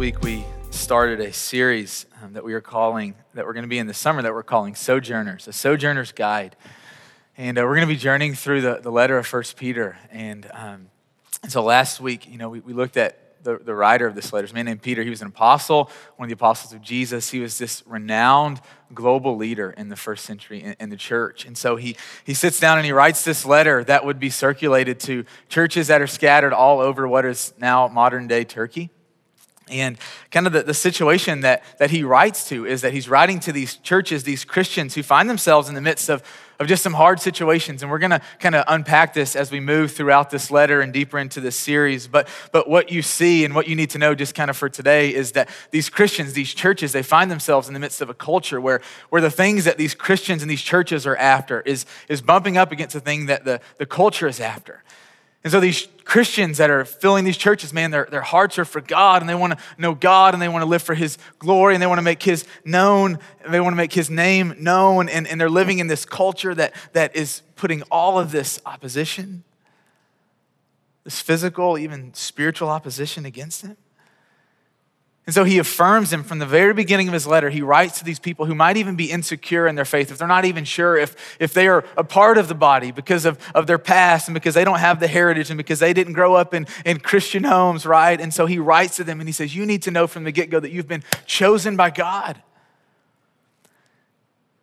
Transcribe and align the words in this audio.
week 0.00 0.22
we 0.22 0.46
started 0.70 1.20
a 1.20 1.30
series 1.30 2.06
um, 2.22 2.32
that 2.32 2.42
we 2.42 2.54
are 2.54 2.60
calling, 2.62 3.14
that 3.34 3.44
we're 3.44 3.52
going 3.52 3.64
to 3.64 3.68
be 3.68 3.76
in 3.76 3.86
the 3.86 3.92
summer, 3.92 4.22
that 4.22 4.32
we're 4.32 4.42
calling 4.42 4.74
Sojourners, 4.74 5.46
a 5.46 5.52
Sojourner's 5.52 6.10
Guide. 6.10 6.56
And 7.36 7.58
uh, 7.58 7.64
we're 7.64 7.74
going 7.74 7.86
to 7.86 7.94
be 7.94 8.00
journeying 8.00 8.32
through 8.32 8.62
the, 8.62 8.80
the 8.82 8.90
letter 8.90 9.18
of 9.18 9.26
First 9.26 9.58
Peter. 9.58 9.98
And, 10.10 10.50
um, 10.54 10.88
and 11.42 11.52
so 11.52 11.62
last 11.62 12.00
week, 12.00 12.26
you 12.26 12.38
know, 12.38 12.48
we, 12.48 12.60
we 12.60 12.72
looked 12.72 12.96
at 12.96 13.44
the, 13.44 13.58
the 13.58 13.74
writer 13.74 14.06
of 14.06 14.14
this 14.14 14.32
letter, 14.32 14.46
is 14.46 14.52
a 14.52 14.54
man 14.54 14.64
named 14.64 14.80
Peter. 14.80 15.02
He 15.02 15.10
was 15.10 15.20
an 15.20 15.28
apostle, 15.28 15.90
one 16.16 16.24
of 16.24 16.30
the 16.30 16.34
apostles 16.34 16.72
of 16.72 16.80
Jesus. 16.80 17.28
He 17.28 17.40
was 17.40 17.58
this 17.58 17.82
renowned 17.86 18.62
global 18.94 19.36
leader 19.36 19.70
in 19.70 19.90
the 19.90 19.96
first 19.96 20.24
century 20.24 20.62
in, 20.62 20.76
in, 20.80 20.88
the 20.88 20.96
church. 20.96 21.44
And 21.44 21.58
so 21.58 21.76
he, 21.76 21.94
he 22.24 22.32
sits 22.32 22.58
down 22.58 22.78
and 22.78 22.86
he 22.86 22.92
writes 22.92 23.22
this 23.22 23.44
letter 23.44 23.84
that 23.84 24.06
would 24.06 24.18
be 24.18 24.30
circulated 24.30 24.98
to 25.00 25.26
churches 25.50 25.88
that 25.88 26.00
are 26.00 26.06
scattered 26.06 26.54
all 26.54 26.80
over 26.80 27.06
what 27.06 27.26
is 27.26 27.52
now 27.58 27.86
modern 27.86 28.28
day 28.28 28.44
Turkey. 28.44 28.88
And 29.70 29.98
kind 30.30 30.46
of 30.46 30.52
the, 30.52 30.62
the 30.62 30.74
situation 30.74 31.40
that, 31.40 31.62
that 31.78 31.90
he 31.90 32.02
writes 32.02 32.48
to 32.48 32.66
is 32.66 32.82
that 32.82 32.92
he's 32.92 33.08
writing 33.08 33.40
to 33.40 33.52
these 33.52 33.76
churches, 33.76 34.24
these 34.24 34.44
Christians 34.44 34.94
who 34.94 35.02
find 35.02 35.30
themselves 35.30 35.68
in 35.68 35.74
the 35.74 35.80
midst 35.80 36.08
of, 36.08 36.22
of 36.58 36.66
just 36.66 36.82
some 36.82 36.92
hard 36.92 37.20
situations. 37.20 37.82
And 37.82 37.90
we're 37.90 37.98
going 37.98 38.10
to 38.10 38.20
kind 38.38 38.54
of 38.54 38.64
unpack 38.68 39.14
this 39.14 39.34
as 39.34 39.50
we 39.50 39.60
move 39.60 39.92
throughout 39.92 40.30
this 40.30 40.50
letter 40.50 40.80
and 40.80 40.92
deeper 40.92 41.18
into 41.18 41.40
this 41.40 41.56
series. 41.56 42.06
But, 42.06 42.28
but 42.52 42.68
what 42.68 42.92
you 42.92 43.00
see 43.00 43.44
and 43.44 43.54
what 43.54 43.66
you 43.66 43.74
need 43.74 43.90
to 43.90 43.98
know 43.98 44.14
just 44.14 44.34
kind 44.34 44.50
of 44.50 44.56
for 44.56 44.68
today 44.68 45.14
is 45.14 45.32
that 45.32 45.48
these 45.70 45.88
Christians, 45.88 46.34
these 46.34 46.52
churches, 46.52 46.92
they 46.92 47.02
find 47.02 47.30
themselves 47.30 47.66
in 47.66 47.74
the 47.74 47.80
midst 47.80 48.00
of 48.00 48.10
a 48.10 48.14
culture 48.14 48.60
where, 48.60 48.82
where 49.08 49.22
the 49.22 49.30
things 49.30 49.64
that 49.64 49.78
these 49.78 49.94
Christians 49.94 50.42
and 50.42 50.50
these 50.50 50.62
churches 50.62 51.06
are 51.06 51.16
after 51.16 51.62
is, 51.62 51.86
is 52.08 52.20
bumping 52.20 52.58
up 52.58 52.72
against 52.72 52.92
the 52.92 53.00
thing 53.00 53.26
that 53.26 53.44
the, 53.44 53.60
the 53.78 53.86
culture 53.86 54.28
is 54.28 54.38
after. 54.38 54.82
And 55.42 55.50
so 55.50 55.58
these 55.58 55.88
Christians 56.04 56.58
that 56.58 56.68
are 56.68 56.84
filling 56.84 57.24
these 57.24 57.36
churches, 57.36 57.72
man, 57.72 57.90
their, 57.90 58.06
their 58.10 58.20
hearts 58.20 58.58
are 58.58 58.64
for 58.64 58.80
God 58.80 59.22
and 59.22 59.28
they 59.28 59.34
want 59.34 59.54
to 59.54 59.58
know 59.78 59.94
God 59.94 60.34
and 60.34 60.42
they 60.42 60.48
want 60.48 60.62
to 60.62 60.68
live 60.68 60.82
for 60.82 60.94
His 60.94 61.16
glory 61.38 61.74
and 61.74 61.82
they 61.82 61.86
want 61.86 61.98
to 61.98 62.02
make 62.02 62.22
His 62.22 62.44
known, 62.64 63.18
and 63.42 63.54
they 63.54 63.60
want 63.60 63.72
to 63.72 63.76
make 63.76 63.92
His 63.92 64.10
name 64.10 64.54
known. 64.58 65.08
And, 65.08 65.26
and 65.26 65.40
they're 65.40 65.48
living 65.48 65.78
in 65.78 65.86
this 65.86 66.04
culture 66.04 66.54
that, 66.54 66.74
that 66.92 67.16
is 67.16 67.40
putting 67.56 67.82
all 67.90 68.18
of 68.18 68.32
this 68.32 68.60
opposition, 68.66 69.44
this 71.04 71.20
physical, 71.20 71.78
even 71.78 72.12
spiritual 72.12 72.68
opposition 72.68 73.24
against 73.24 73.62
them. 73.62 73.76
And 75.30 75.34
so 75.36 75.44
he 75.44 75.58
affirms 75.58 76.10
them 76.10 76.24
from 76.24 76.40
the 76.40 76.44
very 76.44 76.74
beginning 76.74 77.06
of 77.06 77.14
his 77.14 77.24
letter. 77.24 77.50
He 77.50 77.62
writes 77.62 78.00
to 78.00 78.04
these 78.04 78.18
people 78.18 78.46
who 78.46 78.54
might 78.56 78.76
even 78.76 78.96
be 78.96 79.12
insecure 79.12 79.68
in 79.68 79.76
their 79.76 79.84
faith, 79.84 80.10
if 80.10 80.18
they're 80.18 80.26
not 80.26 80.44
even 80.44 80.64
sure 80.64 80.96
if, 80.96 81.36
if 81.38 81.54
they 81.54 81.68
are 81.68 81.84
a 81.96 82.02
part 82.02 82.36
of 82.36 82.48
the 82.48 82.54
body 82.56 82.90
because 82.90 83.24
of, 83.24 83.38
of 83.54 83.68
their 83.68 83.78
past 83.78 84.26
and 84.26 84.34
because 84.34 84.54
they 84.54 84.64
don't 84.64 84.80
have 84.80 84.98
the 84.98 85.06
heritage 85.06 85.48
and 85.48 85.56
because 85.56 85.78
they 85.78 85.92
didn't 85.92 86.14
grow 86.14 86.34
up 86.34 86.52
in, 86.52 86.66
in 86.84 86.98
Christian 86.98 87.44
homes, 87.44 87.86
right? 87.86 88.20
And 88.20 88.34
so 88.34 88.46
he 88.46 88.58
writes 88.58 88.96
to 88.96 89.04
them 89.04 89.20
and 89.20 89.28
he 89.28 89.32
says, 89.32 89.54
You 89.54 89.66
need 89.66 89.82
to 89.82 89.92
know 89.92 90.08
from 90.08 90.24
the 90.24 90.32
get 90.32 90.50
go 90.50 90.58
that 90.58 90.72
you've 90.72 90.88
been 90.88 91.04
chosen 91.26 91.76
by 91.76 91.90
God. 91.90 92.42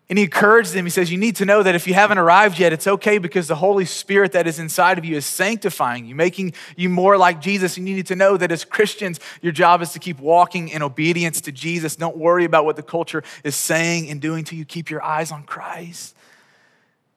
And 0.10 0.18
he 0.18 0.24
encourages 0.24 0.72
them. 0.72 0.86
He 0.86 0.90
says, 0.90 1.12
You 1.12 1.18
need 1.18 1.36
to 1.38 1.46
know 1.46 1.62
that 1.62 1.76
if 1.76 1.86
you 1.86 1.94
haven't 1.94 2.18
arrived 2.18 2.60
yet, 2.60 2.72
it's 2.72 2.88
okay 2.88 3.18
because 3.18 3.50
the 3.50 3.56
Holy 3.56 3.84
Spirit 3.84 4.32
that 4.32 4.48
is 4.48 4.58
inside 4.58 4.98
of 4.98 5.04
you 5.04 5.18
is 5.18 5.26
sanctifying 5.26 6.06
you, 6.06 6.16
making 6.16 6.54
you 6.78 6.88
more 6.88 7.18
like 7.18 7.42
Jesus. 7.42 7.76
And 7.76 7.90
you 7.90 7.96
need 7.96 8.08
to 8.08 8.16
know 8.16 8.38
that 8.38 8.52
as 8.52 8.64
Christians, 8.64 9.20
your 9.42 9.52
job 9.52 9.82
is 9.82 9.92
to 9.92 10.00
keep 10.00 10.20
walking 10.20 10.70
in 10.70 10.82
obedience 10.82 11.42
to 11.42 11.52
Jesus. 11.52 11.98
Don't 11.98 12.16
worry 12.16 12.46
about 12.46 12.64
what 12.64 12.78
the 12.78 12.84
culture 12.84 13.22
is 13.44 13.56
saying 13.56 14.10
and 14.10 14.22
doing 14.22 14.46
to 14.46 14.56
you. 14.56 14.64
Keep 14.64 14.90
your 14.90 15.04
eyes 15.04 15.30
on 15.32 15.44
Christ. 15.44 16.16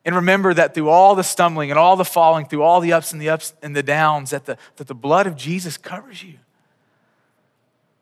And 0.04 0.16
remember 0.16 0.52
that 0.54 0.74
through 0.74 0.88
all 0.88 1.14
the 1.14 1.22
stumbling 1.22 1.70
and 1.70 1.78
all 1.78 1.94
the 1.94 2.04
falling, 2.04 2.46
through 2.46 2.62
all 2.62 2.80
the 2.80 2.92
ups 2.92 3.12
and 3.12 3.20
the 3.20 3.28
ups 3.28 3.54
and 3.62 3.76
the 3.76 3.82
downs, 3.84 4.30
that 4.30 4.46
the, 4.46 4.56
that 4.76 4.88
the 4.88 4.94
blood 4.94 5.28
of 5.28 5.36
Jesus 5.36 5.76
covers 5.76 6.24
you 6.24 6.38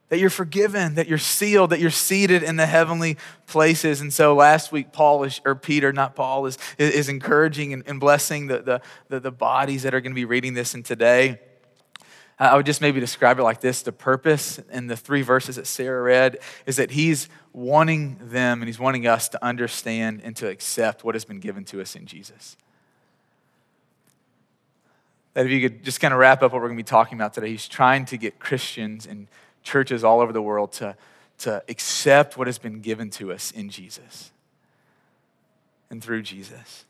that 0.09 0.19
you're 0.19 0.31
forgiven, 0.31 0.95
that 0.95 1.07
you're 1.07 1.19
sealed, 1.19 1.71
that 1.71 1.81
you're 1.81 1.91
seated 1.91 2.43
in 2.43 2.57
the 2.57 2.67
heavenly 2.67 3.17
places. 3.47 4.01
And 4.01 4.13
so 4.13 4.35
last 4.35 4.73
week, 4.73 4.93
Paul 4.93 5.25
is, 5.25 5.41
or 5.45 5.55
Peter, 5.55 5.93
not 5.93 6.15
Paul, 6.15 6.47
is, 6.47 6.57
is 6.79 7.09
encouraging 7.09 7.73
and, 7.73 7.83
and 7.87 8.01
blessing 8.01 8.47
the, 8.47 8.63
the, 8.63 8.81
the, 9.09 9.21
the 9.21 9.31
bodies 9.31 9.83
that 9.83 9.95
are 9.95 10.01
going 10.01 10.13
to 10.13 10.17
be 10.17 10.25
reading 10.25 10.55
this. 10.55 10.75
And 10.75 10.85
today, 10.85 11.39
I 12.39 12.57
would 12.57 12.67
just 12.67 12.81
maybe 12.81 13.01
describe 13.01 13.39
it 13.39 13.43
like 13.43 13.61
this 13.61 13.83
the 13.83 13.93
purpose 13.93 14.61
in 14.71 14.87
the 14.87 14.97
three 14.97 15.23
verses 15.23 15.57
that 15.57 15.67
Sarah 15.67 16.03
read 16.03 16.39
is 16.67 16.77
that 16.77 16.93
he's 16.93 17.29
wanting 17.53 18.19
them 18.23 18.63
and 18.63 18.69
he's 18.69 18.79
wanting 18.79 19.09
us 19.09 19.29
to 19.31 19.45
understand 19.45 20.21
and 20.23 20.37
to 20.37 20.49
accept 20.49 21.03
what 21.03 21.17
has 21.17 21.25
been 21.25 21.41
given 21.41 21.65
to 21.65 21.81
us 21.81 21.97
in 21.97 22.07
Jesus. 22.07 22.57
That 25.35 25.47
if 25.47 25.53
you 25.53 25.69
could 25.69 25.83
just 25.83 26.01
kind 26.01 26.15
of 26.15 26.21
wrap 26.21 26.43
up 26.43 26.53
what 26.53 26.63
we're 26.63 26.69
going 26.69 26.79
to 26.79 26.83
be 26.83 26.89
talking 26.89 27.19
about 27.19 27.35
today, 27.35 27.51
he's 27.51 27.67
trying 27.67 28.05
to 28.07 28.17
get 28.17 28.39
Christians 28.39 29.05
and 29.05 29.27
churches 29.69 30.03
all 30.03 30.21
over 30.21 30.33
the 30.33 30.43
world 30.43 30.73
to, 30.73 30.97
to 31.39 31.63
accept 31.69 32.37
what 32.37 32.47
has 32.49 32.59
been 32.59 32.81
given 32.81 33.11
to 33.11 33.33
us 33.33 33.51
in 33.51 33.69
Jesus 33.69 34.33
and 35.91 36.03
through 36.03 36.23
Jesus. 36.23 36.85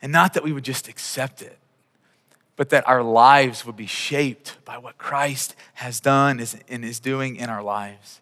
And 0.00 0.10
not 0.10 0.34
that 0.34 0.42
we 0.42 0.52
would 0.52 0.64
just 0.64 0.88
accept 0.88 1.42
it, 1.42 1.58
but 2.56 2.70
that 2.70 2.88
our 2.88 3.02
lives 3.02 3.64
would 3.64 3.76
be 3.76 3.86
shaped 3.86 4.56
by 4.64 4.78
what 4.78 4.98
Christ 4.98 5.54
has 5.74 6.00
done 6.00 6.44
and 6.68 6.84
is 6.84 7.00
doing 7.00 7.36
in 7.36 7.48
our 7.48 7.62
lives. 7.62 8.20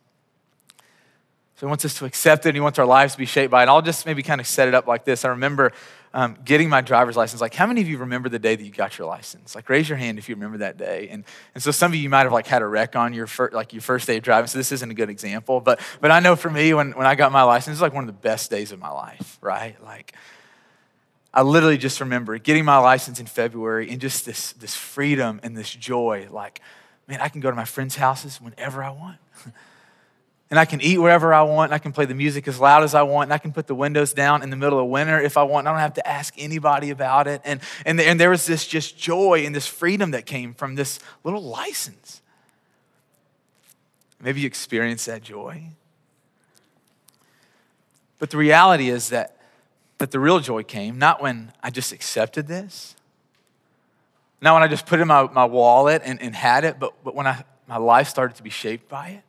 So 1.56 1.66
he 1.66 1.68
wants 1.68 1.84
us 1.84 1.94
to 1.98 2.04
accept 2.06 2.47
it 2.47 2.50
and 2.50 2.56
he 2.56 2.60
wants 2.60 2.78
our 2.78 2.86
lives 2.86 3.12
to 3.12 3.18
be 3.18 3.26
shaped 3.26 3.50
by 3.50 3.60
it. 3.60 3.62
And 3.64 3.70
I'll 3.70 3.82
just 3.82 4.06
maybe 4.06 4.22
kind 4.22 4.41
of 4.41 4.47
set 4.47 4.66
it 4.66 4.74
up 4.74 4.86
like 4.86 5.04
this. 5.04 5.24
I 5.24 5.28
remember 5.28 5.72
um, 6.12 6.37
getting 6.44 6.69
my 6.69 6.81
driver's 6.81 7.16
license, 7.16 7.41
like 7.41 7.54
how 7.54 7.66
many 7.66 7.81
of 7.81 7.88
you 7.88 7.98
remember 7.98 8.28
the 8.28 8.38
day 8.38 8.56
that 8.56 8.65
you 8.65 8.71
got 8.71 8.98
your 8.98 9.06
license? 9.06 9.54
Like 9.54 9.69
raise 9.69 9.88
your 9.88 9.98
hand 9.98 10.19
if 10.19 10.28
you 10.28 10.34
remember 10.34 10.59
that 10.59 10.76
day. 10.76 11.09
And, 11.10 11.25
and 11.54 11.62
so 11.62 11.71
some 11.71 11.93
of 11.93 11.97
you 11.97 12.09
might 12.09 12.25
have 12.25 12.32
like 12.32 12.48
had 12.48 12.62
a 12.62 12.66
wreck 12.66 12.97
on 12.97 13.12
your 13.12 13.28
first, 13.28 13.54
like 13.54 13.72
your 13.72 13.82
first 13.82 14.09
day 14.09 14.16
of 14.16 14.25
driving. 14.25 14.48
So 14.48 14.59
this 14.59 14.72
isn't 14.72 14.91
a 14.91 14.94
good 14.94 15.09
example, 15.09 15.60
but, 15.60 15.81
but 16.00 16.10
I 16.10 16.19
know 16.19 16.34
for 16.34 16.50
me, 16.50 16.75
when, 16.75 16.93
when 16.93 17.06
I 17.06 17.15
got 17.15 17.31
my 17.31 17.44
license, 17.44 17.75
it's 17.75 17.82
like 17.82 17.94
one 17.94 18.03
of 18.03 18.09
the 18.09 18.21
best 18.21 18.50
days 18.50 18.72
of 18.72 18.81
my 18.81 18.91
life, 18.91 19.38
right? 19.41 19.81
Like 19.84 20.15
I 21.32 21.43
literally 21.43 21.78
just 21.78 22.00
remember 22.00 22.38
getting 22.38 22.65
my 22.65 22.78
license 22.78 23.21
in 23.21 23.27
February 23.27 23.88
and 23.88 24.00
just 24.00 24.27
this, 24.27 24.53
this 24.54 24.75
freedom 24.75 25.38
and 25.44 25.56
this 25.56 25.72
joy. 25.72 26.27
Like, 26.28 26.60
man, 27.06 27.21
I 27.21 27.28
can 27.28 27.41
go 27.41 27.50
to 27.50 27.56
my 27.56 27.65
friends' 27.65 27.94
houses 27.94 28.41
whenever 28.41 28.82
I 28.82 28.91
want. 28.91 29.19
and 30.50 30.58
I 30.58 30.64
can 30.64 30.80
eat 30.80 30.98
wherever 30.98 31.32
I 31.32 31.42
want, 31.42 31.70
and 31.70 31.74
I 31.74 31.78
can 31.78 31.92
play 31.92 32.06
the 32.06 32.14
music 32.14 32.48
as 32.48 32.58
loud 32.58 32.82
as 32.82 32.92
I 32.92 33.02
want, 33.02 33.28
and 33.28 33.32
I 33.32 33.38
can 33.38 33.52
put 33.52 33.68
the 33.68 33.74
windows 33.74 34.12
down 34.12 34.42
in 34.42 34.50
the 34.50 34.56
middle 34.56 34.80
of 34.80 34.88
winter 34.88 35.20
if 35.20 35.36
I 35.36 35.44
want. 35.44 35.68
I 35.68 35.70
don't 35.70 35.78
have 35.78 35.94
to 35.94 36.06
ask 36.06 36.34
anybody 36.36 36.90
about 36.90 37.28
it. 37.28 37.40
And, 37.44 37.60
and, 37.86 38.00
and 38.00 38.18
there 38.18 38.30
was 38.30 38.46
this 38.46 38.66
just 38.66 38.98
joy 38.98 39.44
and 39.46 39.54
this 39.54 39.68
freedom 39.68 40.10
that 40.10 40.26
came 40.26 40.52
from 40.52 40.74
this 40.74 40.98
little 41.22 41.42
license. 41.42 42.20
Maybe 44.20 44.40
you 44.40 44.46
experienced 44.48 45.06
that 45.06 45.22
joy. 45.22 45.68
But 48.18 48.30
the 48.30 48.36
reality 48.36 48.90
is 48.90 49.10
that, 49.10 49.36
that 49.98 50.10
the 50.10 50.18
real 50.18 50.40
joy 50.40 50.64
came 50.64 50.98
not 50.98 51.22
when 51.22 51.52
I 51.62 51.70
just 51.70 51.92
accepted 51.92 52.48
this, 52.48 52.96
not 54.42 54.54
when 54.54 54.64
I 54.64 54.68
just 54.68 54.84
put 54.84 54.98
it 54.98 55.02
in 55.02 55.08
my, 55.08 55.22
my 55.24 55.44
wallet 55.44 56.02
and, 56.04 56.20
and 56.20 56.34
had 56.34 56.64
it, 56.64 56.80
but, 56.80 56.92
but 57.04 57.14
when 57.14 57.28
I, 57.28 57.44
my 57.68 57.76
life 57.76 58.08
started 58.08 58.36
to 58.36 58.42
be 58.42 58.50
shaped 58.50 58.88
by 58.88 59.10
it. 59.10 59.22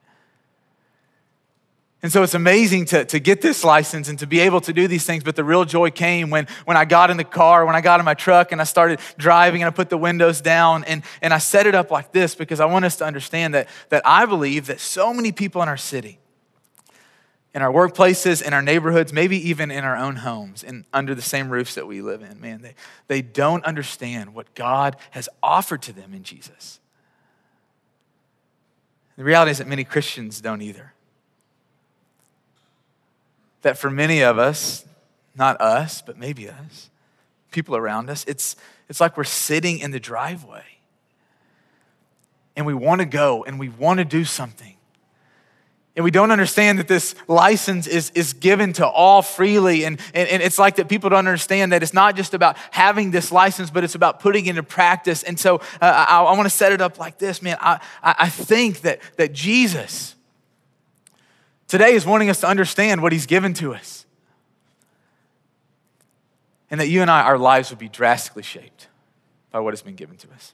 And 2.04 2.12
so 2.12 2.24
it's 2.24 2.34
amazing 2.34 2.86
to, 2.86 3.06
to 3.06 3.20
get 3.20 3.42
this 3.42 3.64
license 3.64 4.10
and 4.10 4.18
to 4.20 4.26
be 4.26 4.40
able 4.40 4.60
to 4.62 4.74
do 4.74 4.88
these 4.88 5.06
things. 5.06 5.24
But 5.24 5.36
the 5.36 5.44
real 5.44 5.66
joy 5.66 5.92
came 5.92 6.32
when, 6.32 6.48
when 6.66 6.76
I 6.76 6.84
got 6.84 7.12
in 7.12 7.18
the 7.18 7.24
car, 7.24 7.64
when 7.64 7.76
I 7.76 7.82
got 7.82 8.00
in 8.00 8.06
my 8.06 8.16
truck 8.16 8.52
and 8.52 8.60
I 8.60 8.64
started 8.64 9.00
driving 9.18 9.62
and 9.62 9.68
I 9.68 9.72
put 9.72 9.92
the 9.92 10.00
windows 10.00 10.42
down 10.42 10.84
and, 10.86 11.04
and 11.22 11.32
I 11.32 11.38
set 11.38 11.68
it 11.68 11.76
up 11.76 11.92
like 11.92 12.12
this 12.12 12.34
because 12.34 12.60
I 12.60 12.66
want 12.66 12.86
us 12.86 12.96
to 12.98 13.06
understand 13.06 13.54
that, 13.54 13.70
that 13.90 14.02
I 14.04 14.26
believe 14.26 14.66
that 14.66 14.80
so 14.80 15.14
many 15.14 15.32
people 15.32 15.62
in 15.62 15.70
our 15.70 15.78
city, 15.78 16.18
in 17.54 17.62
our 17.62 17.72
workplaces, 17.72 18.42
in 18.42 18.52
our 18.52 18.64
neighborhoods, 18.64 19.14
maybe 19.14 19.38
even 19.50 19.70
in 19.70 19.84
our 19.84 19.96
own 19.96 20.16
homes 20.16 20.64
and 20.64 20.86
under 20.92 21.14
the 21.14 21.22
same 21.22 21.52
roofs 21.52 21.76
that 21.76 21.86
we 21.86 22.02
live 22.02 22.24
in, 22.24 22.42
man, 22.42 22.64
they, 22.64 22.74
they 23.10 23.22
don't 23.22 23.64
understand 23.64 24.34
what 24.34 24.56
God 24.56 24.96
has 25.12 25.30
offered 25.44 25.84
to 25.84 25.94
them 25.94 26.16
in 26.16 26.24
Jesus. 26.24 26.80
The 29.18 29.24
reality 29.24 29.52
is 29.52 29.60
that 29.60 29.68
many 29.68 29.84
Christians 29.84 30.42
don't 30.42 30.64
either 30.64 30.94
that 33.62 33.78
for 33.78 33.90
many 33.90 34.22
of 34.22 34.38
us, 34.38 34.86
not 35.36 35.60
us, 35.62 36.02
but 36.02 36.18
maybe 36.18 36.50
us, 36.50 36.90
people 37.52 37.76
around 37.76 38.10
us, 38.10 38.26
it's, 38.28 38.56
it's 38.90 39.00
like 39.00 39.18
we're 39.18 39.24
sitting 39.24 39.80
in 39.80 39.92
the 39.92 40.00
driveway 40.00 40.64
and 42.56 42.66
we 42.66 42.74
want 42.74 43.00
to 43.00 43.06
go 43.06 43.44
and 43.44 43.60
we 43.60 43.70
want 43.70 44.00
to 44.00 44.06
do 44.06 44.26
something. 44.26 44.76
And 45.96 46.06
we 46.06 46.12
don't 46.12 46.32
understand 46.32 46.80
that 46.80 46.88
this 46.88 47.16
license 47.28 47.86
is, 47.86 48.12
is 48.12 48.32
given 48.32 48.72
to 48.74 48.88
all 48.88 49.22
freely. 49.22 49.84
And, 49.84 50.00
and, 50.14 50.30
and, 50.30 50.42
it's 50.42 50.58
like 50.58 50.78
that 50.78 50.88
people 50.88 51.10
don't 51.10 51.28
understand 51.28 51.74
that 51.74 51.84
it's 51.84 51.94
not 51.94 52.16
just 52.16 52.34
about 52.34 52.56
having 52.72 53.12
this 53.12 53.30
license, 53.30 53.70
but 53.70 53.84
it's 53.84 53.96
about 53.96 54.22
putting 54.22 54.46
it 54.46 54.52
into 54.52 54.64
practice. 54.64 55.22
And 55.24 55.38
so 55.38 55.58
uh, 55.82 56.06
I, 56.08 56.22
I 56.22 56.32
want 56.32 56.44
to 56.44 56.50
set 56.50 56.72
it 56.72 56.80
up 56.80 56.98
like 56.98 57.18
this, 57.18 57.42
man. 57.42 57.58
I, 57.60 57.82
I 58.02 58.30
think 58.30 58.82
that, 58.82 59.02
that 59.18 59.34
Jesus, 59.34 60.16
today 61.72 61.94
is 61.94 62.06
wanting 62.06 62.30
us 62.30 62.42
to 62.42 62.48
understand 62.48 63.02
what 63.02 63.14
He's 63.14 63.26
given 63.26 63.54
to 63.54 63.74
us. 63.74 64.06
And 66.70 66.82
that 66.82 66.90
you 66.90 67.02
and 67.02 67.10
I, 67.10 67.22
our 67.22 67.38
lives 67.38 67.70
would 67.70 67.80
be 67.80 67.88
drastically 67.88 68.44
shaped 68.44 68.90
by 69.52 69.62
what 69.62 69.72
has 69.72 69.82
been 69.82 69.96
given 69.96 70.18
to 70.18 70.28
us. 70.32 70.54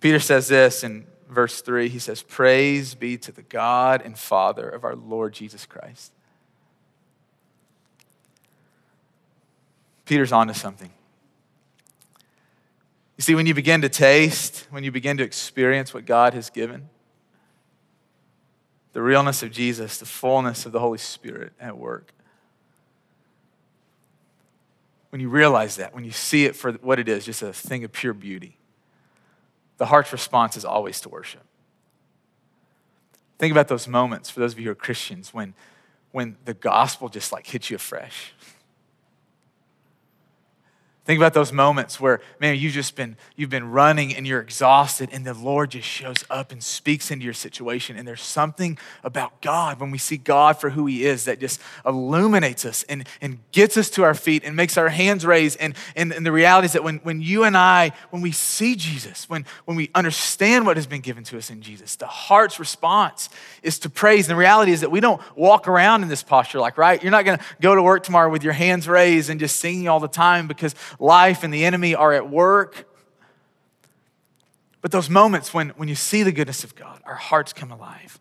Peter 0.00 0.18
says 0.18 0.48
this 0.48 0.82
in 0.82 1.06
verse 1.28 1.60
3, 1.60 1.90
he 1.90 1.98
says, 1.98 2.22
Praise 2.22 2.94
be 2.94 3.18
to 3.18 3.30
the 3.30 3.42
God 3.42 4.00
and 4.02 4.18
Father 4.18 4.70
of 4.70 4.84
our 4.84 4.96
Lord 4.96 5.34
Jesus 5.34 5.66
Christ. 5.66 6.12
Peter's 10.06 10.32
onto 10.32 10.54
something. 10.54 10.90
You 13.18 13.22
see, 13.22 13.34
when 13.34 13.44
you 13.44 13.52
begin 13.52 13.82
to 13.82 13.90
taste, 13.90 14.66
when 14.70 14.82
you 14.82 14.90
begin 14.90 15.18
to 15.18 15.22
experience 15.22 15.92
what 15.92 16.06
God 16.06 16.32
has 16.32 16.48
given, 16.48 16.88
the 18.92 19.02
realness 19.02 19.42
of 19.42 19.50
Jesus, 19.50 19.98
the 19.98 20.06
fullness 20.06 20.66
of 20.66 20.72
the 20.72 20.80
Holy 20.80 20.98
Spirit 20.98 21.52
at 21.60 21.78
work, 21.78 22.12
when 25.10 25.20
you 25.20 25.28
realize 25.28 25.76
that, 25.76 25.94
when 25.94 26.04
you 26.04 26.12
see 26.12 26.44
it 26.44 26.56
for 26.56 26.72
what 26.72 26.98
it 26.98 27.08
is, 27.08 27.24
just 27.24 27.42
a 27.42 27.52
thing 27.52 27.84
of 27.84 27.92
pure 27.92 28.14
beauty, 28.14 28.56
the 29.76 29.86
heart's 29.86 30.12
response 30.12 30.56
is 30.56 30.64
always 30.64 31.00
to 31.00 31.08
worship. 31.08 31.42
Think 33.38 33.52
about 33.52 33.68
those 33.68 33.88
moments 33.88 34.30
for 34.30 34.40
those 34.40 34.52
of 34.52 34.58
you 34.58 34.66
who 34.66 34.72
are 34.72 34.76
Christians 34.76 35.32
when, 35.32 35.54
when 36.12 36.36
the 36.44 36.54
gospel 36.54 37.08
just 37.08 37.32
like 37.32 37.46
hits 37.46 37.70
you 37.70 37.76
afresh. 37.76 38.34
Think 41.10 41.18
about 41.18 41.34
those 41.34 41.52
moments 41.52 41.98
where, 41.98 42.20
man, 42.38 42.54
you've 42.54 42.72
just 42.72 42.94
been, 42.94 43.16
you've 43.34 43.50
been 43.50 43.68
running 43.68 44.14
and 44.14 44.24
you're 44.24 44.40
exhausted, 44.40 45.08
and 45.10 45.26
the 45.26 45.34
Lord 45.34 45.72
just 45.72 45.88
shows 45.88 46.24
up 46.30 46.52
and 46.52 46.62
speaks 46.62 47.10
into 47.10 47.24
your 47.24 47.34
situation. 47.34 47.96
And 47.96 48.06
there's 48.06 48.22
something 48.22 48.78
about 49.02 49.40
God 49.40 49.80
when 49.80 49.90
we 49.90 49.98
see 49.98 50.16
God 50.16 50.60
for 50.60 50.70
who 50.70 50.86
He 50.86 51.04
is 51.04 51.24
that 51.24 51.40
just 51.40 51.60
illuminates 51.84 52.64
us 52.64 52.84
and, 52.84 53.08
and 53.20 53.40
gets 53.50 53.76
us 53.76 53.90
to 53.90 54.04
our 54.04 54.14
feet 54.14 54.44
and 54.44 54.54
makes 54.54 54.78
our 54.78 54.88
hands 54.88 55.26
raise. 55.26 55.56
And, 55.56 55.74
and, 55.96 56.12
and 56.12 56.24
the 56.24 56.30
reality 56.30 56.66
is 56.66 56.74
that 56.74 56.84
when, 56.84 56.98
when 56.98 57.20
you 57.20 57.42
and 57.42 57.56
I, 57.56 57.90
when 58.10 58.22
we 58.22 58.30
see 58.30 58.76
Jesus, 58.76 59.28
when, 59.28 59.44
when 59.64 59.76
we 59.76 59.90
understand 59.96 60.64
what 60.64 60.76
has 60.76 60.86
been 60.86 61.00
given 61.00 61.24
to 61.24 61.38
us 61.38 61.50
in 61.50 61.60
Jesus, 61.60 61.96
the 61.96 62.06
heart's 62.06 62.60
response 62.60 63.30
is 63.64 63.80
to 63.80 63.90
praise. 63.90 64.28
And 64.28 64.38
the 64.38 64.40
reality 64.40 64.70
is 64.70 64.82
that 64.82 64.92
we 64.92 65.00
don't 65.00 65.20
walk 65.36 65.66
around 65.66 66.04
in 66.04 66.08
this 66.08 66.22
posture 66.22 66.60
like, 66.60 66.78
right? 66.78 67.02
You're 67.02 67.10
not 67.10 67.24
going 67.24 67.38
to 67.38 67.44
go 67.60 67.74
to 67.74 67.82
work 67.82 68.04
tomorrow 68.04 68.30
with 68.30 68.44
your 68.44 68.52
hands 68.52 68.86
raised 68.86 69.28
and 69.28 69.40
just 69.40 69.56
singing 69.56 69.88
all 69.88 69.98
the 69.98 70.06
time 70.06 70.46
because 70.46 70.76
life 71.00 71.42
and 71.42 71.52
the 71.52 71.64
enemy 71.64 71.94
are 71.94 72.12
at 72.12 72.30
work. 72.30 72.86
But 74.80 74.92
those 74.92 75.10
moments 75.10 75.52
when, 75.52 75.70
when 75.70 75.88
you 75.88 75.94
see 75.94 76.22
the 76.22 76.32
goodness 76.32 76.62
of 76.62 76.74
God, 76.74 77.00
our 77.04 77.16
hearts 77.16 77.52
come 77.52 77.70
alive. 77.70 78.20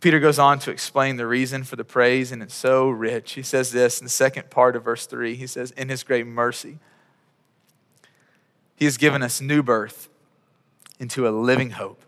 Peter 0.00 0.18
goes 0.18 0.38
on 0.38 0.58
to 0.60 0.72
explain 0.72 1.16
the 1.16 1.26
reason 1.26 1.62
for 1.62 1.76
the 1.76 1.84
praise, 1.84 2.32
and 2.32 2.42
it's 2.42 2.54
so 2.54 2.88
rich. 2.88 3.32
He 3.32 3.42
says 3.42 3.70
this 3.70 4.00
in 4.00 4.04
the 4.04 4.10
second 4.10 4.50
part 4.50 4.74
of 4.74 4.82
verse 4.82 5.06
3. 5.06 5.36
He 5.36 5.46
says, 5.46 5.70
In 5.72 5.88
his 5.88 6.02
great 6.02 6.26
mercy, 6.26 6.78
he 8.74 8.84
has 8.84 8.96
given 8.96 9.22
us 9.22 9.40
new 9.40 9.62
birth 9.62 10.08
into 10.98 11.28
a 11.28 11.30
living 11.30 11.70
hope 11.70 12.02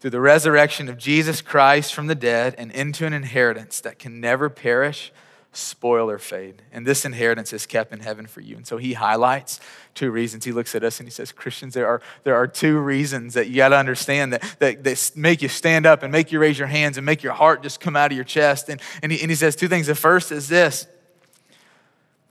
through 0.00 0.10
the 0.10 0.20
resurrection 0.20 0.88
of 0.88 0.96
Jesus 0.96 1.42
Christ 1.42 1.92
from 1.94 2.06
the 2.06 2.14
dead 2.14 2.54
and 2.56 2.72
into 2.72 3.04
an 3.04 3.12
inheritance 3.12 3.80
that 3.80 3.98
can 3.98 4.18
never 4.18 4.48
perish 4.48 5.12
spoil 5.56 6.10
or 6.10 6.18
fade. 6.18 6.62
And 6.72 6.86
this 6.86 7.04
inheritance 7.04 7.52
is 7.52 7.66
kept 7.66 7.92
in 7.92 8.00
heaven 8.00 8.26
for 8.26 8.40
you. 8.40 8.56
And 8.56 8.66
so 8.66 8.76
he 8.76 8.94
highlights 8.94 9.60
two 9.94 10.10
reasons. 10.10 10.44
He 10.44 10.52
looks 10.52 10.74
at 10.74 10.84
us 10.84 11.00
and 11.00 11.06
he 11.06 11.10
says, 11.10 11.32
Christians, 11.32 11.74
there 11.74 11.86
are, 11.86 12.02
there 12.24 12.34
are 12.34 12.46
two 12.46 12.78
reasons 12.78 13.34
that 13.34 13.48
you 13.48 13.56
got 13.56 13.68
to 13.68 13.76
understand 13.76 14.32
that, 14.32 14.56
that, 14.58 14.84
that 14.84 15.12
make 15.14 15.42
you 15.42 15.48
stand 15.48 15.86
up 15.86 16.02
and 16.02 16.10
make 16.10 16.32
you 16.32 16.38
raise 16.38 16.58
your 16.58 16.68
hands 16.68 16.96
and 16.96 17.06
make 17.06 17.22
your 17.22 17.32
heart 17.32 17.62
just 17.62 17.80
come 17.80 17.96
out 17.96 18.10
of 18.10 18.16
your 18.16 18.24
chest. 18.24 18.68
And, 18.68 18.80
and, 19.02 19.12
he, 19.12 19.20
and 19.20 19.30
he 19.30 19.36
says 19.36 19.56
two 19.56 19.68
things. 19.68 19.86
The 19.86 19.94
first 19.94 20.32
is 20.32 20.48
this 20.48 20.86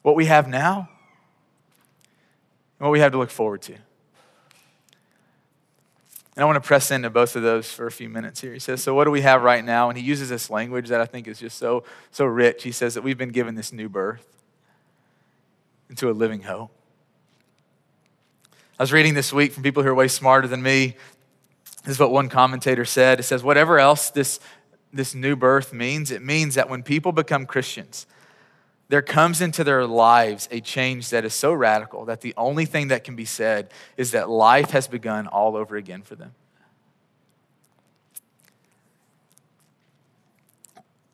what 0.02 0.16
we 0.16 0.26
have 0.26 0.48
now 0.48 0.90
what 2.84 2.92
we 2.92 3.00
have 3.00 3.14
to 3.14 3.18
look 3.18 3.30
forward 3.30 3.62
to. 3.62 3.76
And 6.36 6.42
I 6.42 6.46
want 6.46 6.56
to 6.56 6.68
press 6.68 6.90
into 6.90 7.10
both 7.10 7.36
of 7.36 7.44
those 7.44 7.72
for 7.72 7.86
a 7.86 7.92
few 7.92 8.10
minutes 8.10 8.42
here. 8.42 8.54
He 8.54 8.60
says, 8.60 8.82
So, 8.82 8.96
what 8.96 9.04
do 9.06 9.12
we 9.12 9.22
have 9.22 9.44
right 9.44 9.64
now? 9.64 9.90
And 9.90 9.98
he 9.98 10.04
uses 10.04 10.30
this 10.30 10.50
language 10.50 10.90
that 10.90 11.00
I 11.00 11.06
think 11.06 11.28
is 11.28 11.40
just 11.40 11.58
so, 11.58 11.84
so 12.10 12.26
rich. 12.26 12.64
He 12.64 12.72
says 12.72 12.96
that 12.96 13.04
we've 13.04 13.18
been 13.18 13.30
given 13.30 13.54
this 13.54 13.72
new 13.72 13.88
birth 13.88 14.26
into 15.90 16.10
a 16.10 16.14
living 16.14 16.42
hope. 16.42 16.72
I 18.80 18.84
was 18.84 18.92
reading 18.92 19.14
this 19.14 19.32
week 19.32 19.52
from 19.54 19.62
people 19.62 19.84
who 19.84 19.90
are 19.90 19.96
way 19.96 20.08
smarter 20.08 20.48
than 20.48 20.64
me. 20.64 20.96
This 21.84 21.96
is 21.96 22.00
what 22.00 22.12
one 22.12 22.30
commentator 22.30 22.86
said. 22.86 23.20
It 23.20 23.24
says, 23.24 23.44
Whatever 23.44 23.78
else 23.78 24.10
this, 24.10 24.40
this 24.92 25.14
new 25.14 25.36
birth 25.36 25.72
means, 25.72 26.10
it 26.10 26.24
means 26.24 26.56
that 26.56 26.68
when 26.68 26.82
people 26.82 27.12
become 27.12 27.46
Christians, 27.46 28.08
there 28.94 29.02
comes 29.02 29.42
into 29.42 29.64
their 29.64 29.88
lives 29.88 30.48
a 30.52 30.62
change 30.62 31.10
that 31.10 31.26
is 31.26 31.34
so 31.34 31.52
radical 31.52 32.06
that 32.06 32.22
the 32.22 32.32
only 32.38 32.64
thing 32.64 32.90
that 32.90 33.04
can 33.04 33.16
be 33.16 33.26
said 33.26 33.72
is 33.98 34.12
that 34.12 34.30
life 34.30 34.70
has 34.70 34.88
begun 34.88 35.26
all 35.26 35.56
over 35.56 35.76
again 35.76 36.04
for 36.04 36.14
them. 36.14 36.36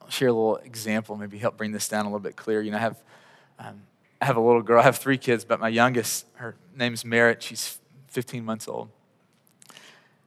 I'll 0.02 0.10
share 0.10 0.28
a 0.28 0.34
little 0.34 0.58
example, 0.58 1.16
maybe 1.16 1.38
help 1.38 1.56
bring 1.56 1.72
this 1.72 1.88
down 1.88 2.02
a 2.02 2.10
little 2.10 2.20
bit 2.20 2.36
clearer. 2.36 2.62
You 2.62 2.72
know, 2.72 2.78
I 2.80 2.82
have, 2.82 3.02
um, 3.60 3.84
I 4.20 4.26
have 4.26 4.36
a 4.36 4.42
little 4.42 4.62
girl, 4.62 4.82
I 4.82 4.84
have 4.84 4.98
three 4.98 5.18
kids, 5.18 5.46
but 5.46 5.62
my 5.62 5.70
youngest, 5.70 6.26
her 6.34 6.58
name's 6.76 7.06
Merritt, 7.06 7.42
she's 7.42 7.80
15 8.08 8.44
months 8.44 8.68
old. 8.68 8.90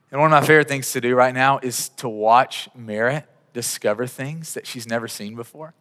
And 0.09 0.19
one 0.19 0.33
of 0.33 0.41
my 0.41 0.47
favorite 0.47 0.69
things 0.69 0.91
to 0.93 1.01
do 1.01 1.13
right 1.13 1.35
now 1.35 1.59
is 1.59 1.89
to 1.97 2.09
watch 2.09 2.67
Merritt 2.73 3.27
discover 3.53 4.07
things 4.07 4.55
that 4.55 4.65
she's 4.65 4.87
never 4.87 5.07
seen 5.07 5.35
before. 5.35 5.75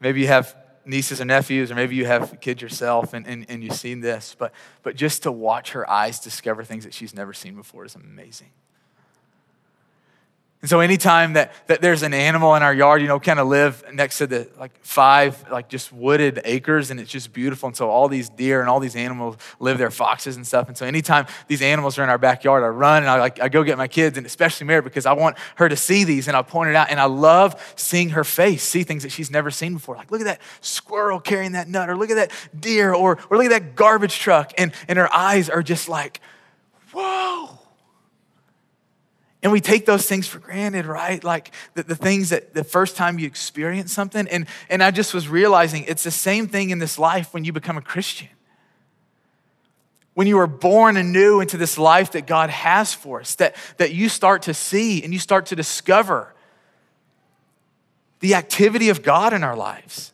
Maybe 0.00 0.20
you 0.20 0.28
have 0.28 0.54
nieces 0.84 1.20
or 1.20 1.24
nephews, 1.24 1.70
or 1.70 1.74
maybe 1.74 1.96
you 1.96 2.06
have 2.06 2.40
kids 2.40 2.62
yourself 2.62 3.12
and, 3.12 3.26
and, 3.26 3.46
and 3.48 3.62
you've 3.62 3.74
seen 3.74 4.00
this, 4.00 4.36
but, 4.38 4.52
but 4.82 4.94
just 4.96 5.24
to 5.24 5.32
watch 5.32 5.72
her 5.72 5.88
eyes 5.90 6.20
discover 6.20 6.62
things 6.64 6.84
that 6.84 6.94
she's 6.94 7.14
never 7.14 7.32
seen 7.32 7.54
before 7.56 7.84
is 7.84 7.94
amazing. 7.94 8.50
And 10.62 10.70
so 10.70 10.80
anytime 10.80 11.34
that, 11.34 11.52
that 11.66 11.82
there's 11.82 12.02
an 12.02 12.14
animal 12.14 12.54
in 12.54 12.62
our 12.62 12.72
yard, 12.72 13.02
you 13.02 13.08
know, 13.08 13.20
kind 13.20 13.38
of 13.38 13.46
live 13.46 13.84
next 13.92 14.18
to 14.18 14.26
the 14.26 14.48
like 14.58 14.72
five 14.80 15.48
like 15.50 15.68
just 15.68 15.92
wooded 15.92 16.40
acres 16.44 16.90
and 16.90 16.98
it's 16.98 17.10
just 17.10 17.32
beautiful. 17.34 17.66
And 17.66 17.76
so 17.76 17.90
all 17.90 18.08
these 18.08 18.30
deer 18.30 18.60
and 18.60 18.68
all 18.68 18.80
these 18.80 18.96
animals 18.96 19.36
live 19.60 19.76
there, 19.76 19.90
foxes 19.90 20.34
and 20.34 20.46
stuff. 20.46 20.68
And 20.68 20.76
so 20.76 20.86
anytime 20.86 21.26
these 21.46 21.60
animals 21.60 21.98
are 21.98 22.04
in 22.04 22.08
our 22.08 22.16
backyard, 22.16 22.64
I 22.64 22.68
run 22.68 23.02
and 23.02 23.10
I 23.10 23.18
like 23.18 23.40
I 23.40 23.50
go 23.50 23.64
get 23.64 23.76
my 23.76 23.86
kids 23.86 24.16
and 24.16 24.26
especially 24.26 24.66
Mary 24.66 24.80
because 24.80 25.04
I 25.04 25.12
want 25.12 25.36
her 25.56 25.68
to 25.68 25.76
see 25.76 26.04
these 26.04 26.26
and 26.26 26.36
I 26.36 26.40
point 26.40 26.70
it 26.70 26.74
out 26.74 26.88
and 26.88 26.98
I 26.98 27.04
love 27.04 27.74
seeing 27.76 28.10
her 28.10 28.24
face, 28.24 28.62
see 28.62 28.82
things 28.82 29.02
that 29.02 29.12
she's 29.12 29.30
never 29.30 29.50
seen 29.50 29.74
before. 29.74 29.96
Like 29.96 30.10
look 30.10 30.22
at 30.22 30.26
that 30.26 30.40
squirrel 30.62 31.20
carrying 31.20 31.52
that 31.52 31.68
nut, 31.68 31.90
or 31.90 31.96
look 31.96 32.10
at 32.10 32.16
that 32.16 32.32
deer, 32.58 32.94
or 32.94 33.18
or 33.28 33.36
look 33.36 33.46
at 33.46 33.50
that 33.50 33.76
garbage 33.76 34.18
truck. 34.18 34.52
And 34.56 34.72
and 34.88 34.98
her 34.98 35.14
eyes 35.14 35.50
are 35.50 35.62
just 35.62 35.86
like, 35.86 36.20
whoa 36.92 37.55
and 39.46 39.52
we 39.52 39.60
take 39.60 39.86
those 39.86 40.08
things 40.08 40.26
for 40.26 40.40
granted, 40.40 40.86
right? 40.86 41.22
Like 41.22 41.52
the, 41.74 41.84
the 41.84 41.94
things 41.94 42.30
that 42.30 42.52
the 42.52 42.64
first 42.64 42.96
time 42.96 43.20
you 43.20 43.28
experience 43.28 43.92
something. 43.92 44.26
And, 44.26 44.48
and 44.68 44.82
I 44.82 44.90
just 44.90 45.14
was 45.14 45.28
realizing 45.28 45.84
it's 45.84 46.02
the 46.02 46.10
same 46.10 46.48
thing 46.48 46.70
in 46.70 46.80
this 46.80 46.98
life 46.98 47.32
when 47.32 47.44
you 47.44 47.52
become 47.52 47.76
a 47.76 47.80
Christian. 47.80 48.26
When 50.14 50.26
you 50.26 50.40
are 50.40 50.48
born 50.48 50.96
anew 50.96 51.40
into 51.40 51.56
this 51.56 51.78
life 51.78 52.10
that 52.10 52.26
God 52.26 52.50
has 52.50 52.92
for 52.92 53.20
us, 53.20 53.36
that, 53.36 53.54
that 53.76 53.94
you 53.94 54.08
start 54.08 54.42
to 54.42 54.52
see 54.52 55.04
and 55.04 55.12
you 55.12 55.20
start 55.20 55.46
to 55.46 55.54
discover 55.54 56.34
the 58.18 58.34
activity 58.34 58.88
of 58.88 59.04
God 59.04 59.32
in 59.32 59.44
our 59.44 59.54
lives 59.54 60.12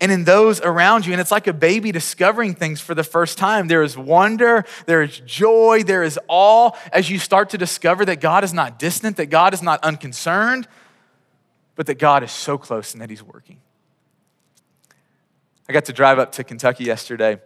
and 0.00 0.10
in 0.10 0.24
those 0.24 0.60
around 0.60 1.06
you. 1.06 1.12
And 1.12 1.20
it's 1.20 1.30
like 1.30 1.46
a 1.46 1.52
baby 1.52 1.92
discovering 1.92 2.54
things 2.54 2.80
for 2.80 2.94
the 2.94 3.04
first 3.04 3.36
time. 3.36 3.68
There 3.68 3.82
is 3.82 3.96
wonder, 3.96 4.64
there 4.86 5.02
is 5.02 5.20
joy, 5.20 5.82
there 5.84 6.02
is 6.02 6.18
awe 6.28 6.70
as 6.92 7.10
you 7.10 7.18
start 7.18 7.50
to 7.50 7.58
discover 7.58 8.04
that 8.06 8.20
God 8.20 8.44
is 8.44 8.54
not 8.54 8.78
distant, 8.78 9.16
that 9.18 9.26
God 9.26 9.52
is 9.52 9.62
not 9.62 9.82
unconcerned, 9.84 10.66
but 11.76 11.86
that 11.86 11.98
God 11.98 12.22
is 12.22 12.32
so 12.32 12.56
close 12.56 12.92
and 12.92 13.02
that 13.02 13.10
He's 13.10 13.22
working. 13.22 13.60
I 15.68 15.72
got 15.72 15.84
to 15.84 15.92
drive 15.92 16.18
up 16.18 16.32
to 16.32 16.44
Kentucky 16.44 16.84
yesterday. 16.84 17.40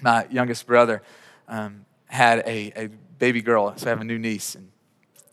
My 0.00 0.26
youngest 0.30 0.66
brother 0.66 1.02
um, 1.46 1.84
had 2.06 2.40
a, 2.40 2.72
a 2.76 2.88
baby 3.18 3.42
girl, 3.42 3.72
so 3.76 3.86
I 3.86 3.90
have 3.90 4.00
a 4.00 4.04
new 4.04 4.18
niece. 4.18 4.54
And 4.54 4.70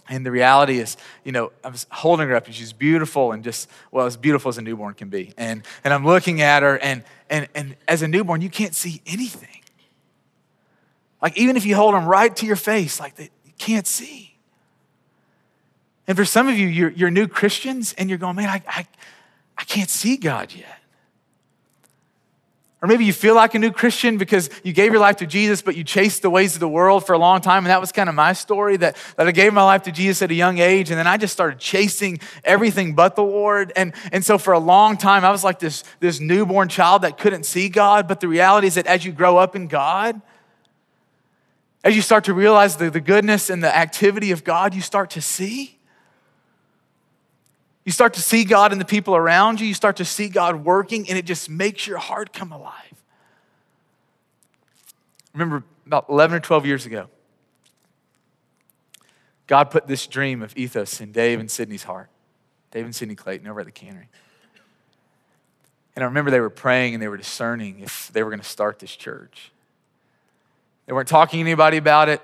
and 0.09 0.25
the 0.25 0.31
reality 0.31 0.79
is, 0.79 0.97
you 1.23 1.31
know, 1.31 1.51
I 1.63 1.69
was 1.69 1.85
holding 1.91 2.27
her 2.29 2.35
up 2.35 2.45
and 2.45 2.55
she's 2.55 2.73
beautiful 2.73 3.31
and 3.31 3.43
just, 3.43 3.69
well, 3.91 4.05
as 4.05 4.17
beautiful 4.17 4.49
as 4.49 4.57
a 4.57 4.61
newborn 4.61 4.93
can 4.93 5.09
be. 5.09 5.33
And, 5.37 5.63
and 5.83 5.93
I'm 5.93 6.05
looking 6.05 6.41
at 6.41 6.63
her, 6.63 6.77
and, 6.79 7.03
and, 7.29 7.47
and 7.53 7.75
as 7.87 8.01
a 8.01 8.07
newborn, 8.07 8.41
you 8.41 8.49
can't 8.49 8.75
see 8.75 9.01
anything. 9.05 9.61
Like, 11.21 11.37
even 11.37 11.57
if 11.57 11.65
you 11.65 11.75
hold 11.75 11.93
them 11.93 12.05
right 12.05 12.35
to 12.35 12.45
your 12.45 12.55
face, 12.55 12.99
like, 12.99 13.15
they, 13.15 13.29
you 13.45 13.53
can't 13.57 13.87
see. 13.87 14.37
And 16.07 16.15
for 16.15 16.25
some 16.25 16.47
of 16.47 16.57
you, 16.57 16.67
you're, 16.67 16.91
you're 16.91 17.11
new 17.11 17.27
Christians 17.27 17.93
and 17.97 18.09
you're 18.09 18.19
going, 18.19 18.35
man, 18.35 18.49
I, 18.49 18.61
I, 18.67 18.87
I 19.57 19.63
can't 19.63 19.89
see 19.89 20.15
God 20.15 20.53
yet. 20.53 20.79
Or 22.79 22.87
maybe 22.87 23.05
you 23.05 23.13
feel 23.13 23.33
like 23.33 23.55
a 23.55 23.59
new 23.59 23.71
Christian 23.71 24.17
because 24.17 24.51
you 24.63 24.71
gave 24.71 24.91
your 24.91 25.01
life 25.01 25.17
to 25.17 25.25
Jesus, 25.25 25.63
but 25.63 25.75
you 25.75 25.83
chased 25.83 26.21
the 26.21 26.29
ways 26.29 26.53
of 26.53 26.59
the 26.59 26.67
world 26.67 27.07
for 27.07 27.13
a 27.13 27.17
long 27.17 27.41
time. 27.41 27.65
And 27.65 27.71
that 27.71 27.81
was 27.81 27.91
kind 27.91 28.07
of 28.07 28.13
my 28.13 28.33
story 28.33 28.77
that, 28.77 28.95
that 29.15 29.27
I 29.27 29.31
gave 29.31 29.51
my 29.51 29.63
life 29.63 29.83
to 29.83 29.91
Jesus 29.91 30.21
at 30.21 30.29
a 30.29 30.35
young 30.35 30.59
age. 30.59 30.91
And 30.91 30.99
then 30.99 31.07
I 31.07 31.17
just 31.17 31.33
started 31.33 31.57
chasing 31.59 32.19
everything 32.43 32.93
but 32.93 33.15
the 33.15 33.23
Lord. 33.23 33.73
And, 33.75 33.93
and 34.11 34.23
so 34.23 34.37
for 34.37 34.53
a 34.53 34.59
long 34.59 34.95
time, 34.95 35.25
I 35.25 35.31
was 35.31 35.43
like 35.43 35.57
this, 35.57 35.83
this 35.99 36.19
newborn 36.19 36.69
child 36.69 37.01
that 37.01 37.17
couldn't 37.17 37.47
see 37.47 37.67
God. 37.67 38.07
But 38.07 38.19
the 38.19 38.27
reality 38.27 38.67
is 38.67 38.75
that 38.75 38.85
as 38.85 39.03
you 39.03 39.11
grow 39.11 39.37
up 39.37 39.55
in 39.55 39.67
God, 39.67 40.21
as 41.83 41.95
you 41.95 42.03
start 42.03 42.25
to 42.25 42.33
realize 42.33 42.77
the, 42.77 42.91
the 42.91 43.01
goodness 43.01 43.49
and 43.49 43.63
the 43.63 43.75
activity 43.75 44.29
of 44.29 44.43
God, 44.43 44.75
you 44.75 44.81
start 44.81 45.09
to 45.11 45.21
see. 45.21 45.76
You 47.87 47.93
start 47.93 48.15
to 48.15 48.21
see 48.21 48.43
God 48.43 48.73
in 48.73 48.79
the 48.79 48.85
people 48.85 49.15
around 49.15 49.61
you. 49.61 49.65
You 49.65 49.73
start 49.73 49.95
to 49.95 50.03
see 50.03 50.27
God 50.27 50.65
working, 50.65 51.07
and 51.07 51.17
it 51.17 51.23
just 51.23 51.49
makes 51.49 51.87
your 51.87 51.97
heart 51.97 52.33
come 52.33 52.51
alive. 52.51 52.73
Remember 55.31 55.63
about 55.85 56.09
11 56.09 56.35
or 56.35 56.39
12 56.41 56.65
years 56.65 56.85
ago, 56.85 57.07
God 59.47 59.71
put 59.71 59.87
this 59.87 60.05
dream 60.05 60.41
of 60.41 60.51
ethos 60.57 60.99
in 60.99 61.13
Dave 61.13 61.39
and 61.39 61.49
Sydney's 61.49 61.83
heart. 61.83 62.09
Dave 62.71 62.83
and 62.83 62.93
Sydney 62.93 63.15
Clayton 63.15 63.47
over 63.47 63.61
at 63.61 63.65
the 63.65 63.71
cannery. 63.71 64.09
And 65.95 66.03
I 66.03 66.07
remember 66.07 66.29
they 66.29 66.41
were 66.41 66.49
praying 66.49 66.93
and 66.93 67.01
they 67.01 67.07
were 67.07 67.15
discerning 67.15 67.79
if 67.79 68.11
they 68.11 68.21
were 68.21 68.29
going 68.29 68.41
to 68.41 68.45
start 68.45 68.79
this 68.79 68.97
church. 68.97 69.53
They 70.87 70.91
weren't 70.91 71.07
talking 71.07 71.37
to 71.37 71.41
anybody 71.49 71.77
about 71.77 72.09
it. 72.09 72.21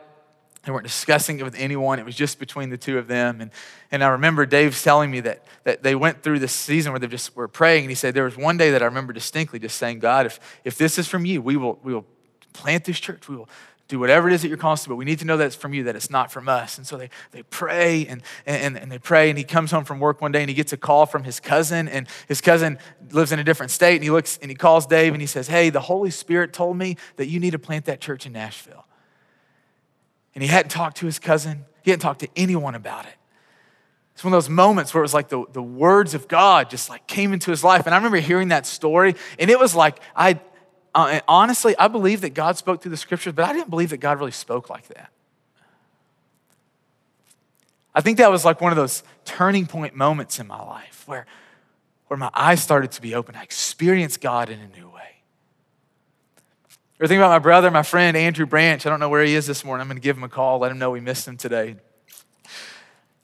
They 0.63 0.71
weren't 0.71 0.85
discussing 0.85 1.39
it 1.39 1.43
with 1.43 1.55
anyone. 1.55 1.99
It 1.99 2.05
was 2.05 2.15
just 2.15 2.39
between 2.39 2.69
the 2.69 2.77
two 2.77 2.97
of 2.97 3.07
them. 3.07 3.41
And, 3.41 3.51
and 3.91 4.03
I 4.03 4.09
remember 4.09 4.45
Dave 4.45 4.81
telling 4.81 5.11
me 5.11 5.19
that, 5.21 5.43
that 5.65 5.83
they 5.83 5.93
went 5.93 6.23
through 6.23 6.39
this 6.39 6.53
season 6.53 6.93
where 6.93 6.99
they 6.99 7.07
just 7.07 7.35
were 7.35 7.49
praying. 7.49 7.83
And 7.83 7.91
he 7.91 7.95
said, 7.95 8.13
There 8.13 8.23
was 8.23 8.37
one 8.37 8.55
day 8.55 8.71
that 8.71 8.81
I 8.81 8.85
remember 8.85 9.11
distinctly 9.11 9.59
just 9.59 9.77
saying, 9.77 9.99
God, 9.99 10.25
if, 10.25 10.39
if 10.63 10.77
this 10.77 10.97
is 10.97 11.07
from 11.07 11.25
you, 11.25 11.41
we 11.41 11.57
will, 11.57 11.79
we 11.83 11.93
will 11.93 12.05
plant 12.53 12.85
this 12.85 12.99
church. 12.99 13.27
We 13.27 13.35
will 13.35 13.49
do 13.89 13.99
whatever 13.99 14.29
it 14.29 14.33
is 14.33 14.41
that 14.41 14.47
you're 14.47 14.57
calling 14.57 14.73
us 14.73 14.83
to, 14.83 14.89
but 14.89 14.95
we 14.95 15.03
need 15.03 15.19
to 15.19 15.25
know 15.25 15.35
that 15.35 15.45
it's 15.45 15.55
from 15.55 15.73
you, 15.73 15.83
that 15.83 15.95
it's 15.97 16.09
not 16.09 16.31
from 16.31 16.47
us. 16.47 16.77
And 16.77 16.87
so 16.87 16.97
they, 16.97 17.09
they 17.31 17.43
pray 17.43 18.07
and, 18.07 18.21
and, 18.45 18.77
and 18.77 18.89
they 18.89 18.97
pray, 18.97 19.29
and 19.29 19.37
he 19.37 19.43
comes 19.43 19.71
home 19.71 19.83
from 19.83 19.99
work 19.99 20.21
one 20.21 20.31
day 20.31 20.39
and 20.39 20.49
he 20.49 20.55
gets 20.55 20.71
a 20.71 20.77
call 20.77 21.05
from 21.05 21.25
his 21.25 21.41
cousin, 21.41 21.89
and 21.89 22.07
his 22.29 22.39
cousin 22.39 22.79
lives 23.11 23.33
in 23.33 23.39
a 23.39 23.43
different 23.43 23.71
state, 23.71 23.95
and 23.95 24.03
he 24.03 24.09
looks 24.09 24.39
and 24.41 24.49
he 24.49 24.55
calls 24.55 24.87
Dave 24.87 25.13
and 25.13 25.21
he 25.21 25.27
says, 25.27 25.47
Hey, 25.47 25.69
the 25.69 25.81
Holy 25.81 26.09
Spirit 26.09 26.53
told 26.53 26.77
me 26.77 26.95
that 27.17 27.27
you 27.27 27.41
need 27.41 27.51
to 27.51 27.59
plant 27.59 27.85
that 27.85 27.99
church 27.99 28.25
in 28.25 28.31
Nashville. 28.31 28.85
And 30.35 30.43
he 30.43 30.49
hadn't 30.49 30.69
talked 30.69 30.97
to 30.97 31.05
his 31.05 31.19
cousin, 31.19 31.65
he 31.83 31.91
hadn't 31.91 32.01
talked 32.01 32.21
to 32.21 32.29
anyone 32.35 32.75
about 32.75 33.05
it. 33.05 33.13
It's 34.13 34.23
one 34.23 34.31
of 34.31 34.37
those 34.37 34.49
moments 34.49 34.93
where 34.93 35.01
it 35.01 35.05
was 35.05 35.13
like 35.13 35.29
the, 35.29 35.43
the 35.53 35.63
words 35.63 36.13
of 36.13 36.27
God 36.27 36.69
just 36.69 36.89
like 36.89 37.07
came 37.07 37.33
into 37.33 37.49
his 37.49 37.63
life. 37.63 37.85
And 37.87 37.95
I 37.95 37.97
remember 37.97 38.17
hearing 38.17 38.49
that 38.49 38.65
story, 38.65 39.15
and 39.39 39.49
it 39.49 39.59
was 39.59 39.75
like 39.75 39.99
I 40.15 40.39
uh, 40.95 41.19
honestly, 41.27 41.75
I 41.77 41.87
believe 41.87 42.21
that 42.21 42.33
God 42.33 42.57
spoke 42.57 42.81
through 42.81 42.91
the 42.91 42.97
scriptures, 42.97 43.33
but 43.33 43.45
I 43.45 43.53
didn't 43.53 43.69
believe 43.69 43.89
that 43.89 43.97
God 43.97 44.19
really 44.19 44.31
spoke 44.31 44.69
like 44.69 44.87
that. 44.89 45.09
I 47.95 48.01
think 48.01 48.17
that 48.17 48.31
was 48.31 48.45
like 48.45 48.61
one 48.61 48.71
of 48.71 48.75
those 48.75 49.03
turning 49.25 49.65
point 49.65 49.95
moments 49.95 50.39
in 50.39 50.47
my 50.47 50.61
life 50.61 51.03
where, 51.05 51.25
where 52.07 52.17
my 52.17 52.29
eyes 52.33 52.61
started 52.61 52.91
to 52.91 53.01
be 53.01 53.15
open. 53.15 53.35
I 53.35 53.43
experienced 53.43 54.21
God 54.21 54.49
in 54.49 54.59
a 54.59 54.67
new 54.67 54.89
way. 54.89 54.92
Or 57.03 57.07
think 57.07 57.19
about 57.19 57.31
my 57.31 57.39
brother, 57.39 57.69
my 57.69 57.83
friend, 57.83 58.15
Andrew 58.15 58.45
Branch. 58.45 58.85
I 58.85 58.89
don't 58.89 59.01
know 59.01 59.09
where 59.09 59.25
he 59.25 59.35
is 59.35 59.45
this 59.45 59.65
morning. 59.65 59.81
I'm 59.81 59.89
going 59.89 59.97
to 59.97 60.01
give 60.01 60.15
him 60.15 60.23
a 60.23 60.29
call, 60.29 60.59
let 60.59 60.71
him 60.71 60.79
know 60.79 60.89
we 60.89 61.01
missed 61.01 61.27
him 61.27 61.35
today. 61.35 61.75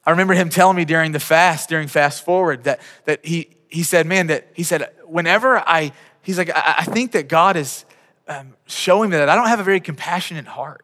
I 0.06 0.12
remember 0.12 0.34
him 0.34 0.50
telling 0.50 0.76
me 0.76 0.84
during 0.84 1.14
the 1.14 1.20
fast, 1.22 1.70
during 1.70 1.88
Fast 1.88 2.26
Forward, 2.26 2.66
that, 2.66 2.82
that 3.06 3.26
he, 3.26 3.56
he 3.70 3.84
said, 3.84 4.06
Man, 4.06 4.28
that 4.28 4.50
he 4.54 4.64
said, 4.64 4.90
whenever 5.06 5.60
I 5.60 5.94
he's 6.24 6.38
like, 6.38 6.50
I, 6.50 6.76
I 6.80 6.84
think 6.84 7.14
that 7.14 7.30
God 7.30 7.56
is 7.56 7.86
um, 8.28 8.54
showing 8.68 9.12
me 9.12 9.16
that 9.16 9.30
I 9.30 9.36
don't 9.36 9.48
have 9.48 9.62
a 9.62 9.64
very 9.64 9.80
compassionate 9.80 10.48
heart. 10.48 10.84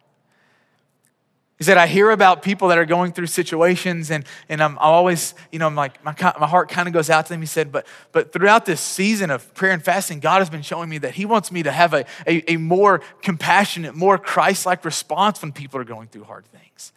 He 1.57 1.63
said, 1.63 1.77
I 1.77 1.87
hear 1.87 2.09
about 2.11 2.41
people 2.41 2.67
that 2.67 2.77
are 2.77 2.85
going 2.85 3.13
through 3.13 3.27
situations, 3.27 4.11
and, 4.11 4.25
and 4.49 4.61
I'm 4.61 4.77
always, 4.77 5.33
you 5.53 5.59
know, 5.59 5.67
I'm 5.67 5.75
like, 5.75 6.03
my, 6.03 6.13
my 6.37 6.47
heart 6.47 6.67
kind 6.69 6.87
of 6.87 6.93
goes 6.93 7.09
out 7.09 7.27
to 7.27 7.33
them. 7.33 7.39
He 7.39 7.47
said, 7.47 7.71
but, 7.71 7.87
but 8.11 8.33
throughout 8.33 8.65
this 8.65 8.81
season 8.81 9.31
of 9.31 9.53
prayer 9.53 9.71
and 9.71 9.81
fasting, 9.81 10.19
God 10.19 10.39
has 10.39 10.49
been 10.49 10.63
showing 10.63 10.89
me 10.89 10.97
that 10.97 11.15
He 11.15 11.25
wants 11.25 11.53
me 11.53 11.63
to 11.63 11.71
have 11.71 11.93
a, 11.93 12.05
a, 12.27 12.53
a 12.53 12.57
more 12.57 12.99
compassionate, 13.21 13.95
more 13.95 14.17
Christ 14.17 14.65
like 14.65 14.83
response 14.83 15.41
when 15.41 15.53
people 15.53 15.79
are 15.79 15.85
going 15.85 16.09
through 16.09 16.25
hard 16.25 16.45
things. 16.47 16.91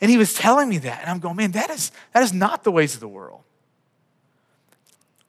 And 0.00 0.10
he 0.10 0.16
was 0.16 0.32
telling 0.32 0.68
me 0.68 0.78
that, 0.78 1.02
and 1.02 1.10
I'm 1.10 1.18
going, 1.18 1.36
man, 1.36 1.50
that 1.52 1.68
is, 1.68 1.92
that 2.14 2.22
is 2.22 2.32
not 2.32 2.64
the 2.64 2.72
ways 2.72 2.94
of 2.94 3.00
the 3.00 3.08
world. 3.08 3.42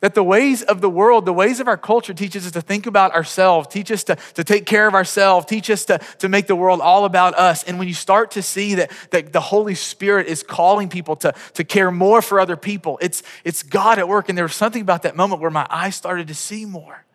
That 0.02 0.16
the 0.16 0.24
ways 0.24 0.64
of 0.64 0.82
the 0.82 0.90
world, 0.90 1.26
the 1.26 1.34
ways 1.34 1.60
of 1.60 1.68
our 1.68 1.78
culture 1.78 2.14
teaches 2.14 2.48
us 2.48 2.52
to 2.54 2.62
think 2.62 2.88
about 2.88 3.14
ourselves, 3.14 3.68
teach 3.68 3.92
us 3.92 4.04
to, 4.06 4.16
to 4.34 4.44
take 4.44 4.66
care 4.66 4.88
of 4.88 4.96
ourselves, 4.96 5.46
teach 5.46 5.70
us 5.70 5.86
to, 5.86 6.00
to 6.18 6.28
make 6.28 6.48
the 6.48 6.56
world 6.56 6.82
all 6.82 7.06
about 7.06 7.36
us. 7.36 7.64
And 7.64 7.78
when 7.78 7.88
you 7.88 7.94
start 7.94 8.32
to 8.32 8.42
see 8.42 8.76
that, 8.76 8.92
that 9.12 9.32
the 9.32 9.40
Holy 9.40 9.76
Spirit 9.76 10.26
is 10.26 10.42
calling 10.42 10.90
people 10.90 11.16
to, 11.18 11.36
to 11.54 11.64
care 11.64 11.92
more 11.92 12.24
for 12.24 12.40
other 12.40 12.58
people, 12.58 12.98
it's, 13.00 13.22
it's 13.44 13.62
God 13.62 14.00
at 14.00 14.08
work. 14.08 14.28
And 14.28 14.36
there 14.36 14.46
was 14.46 14.56
something 14.56 14.82
about 14.82 15.04
that 15.04 15.16
moment 15.16 15.40
where 15.40 15.52
my 15.52 15.68
eyes 15.70 15.96
started 15.96 16.28
to 16.30 16.36
see 16.36 16.66
more. 16.66 17.06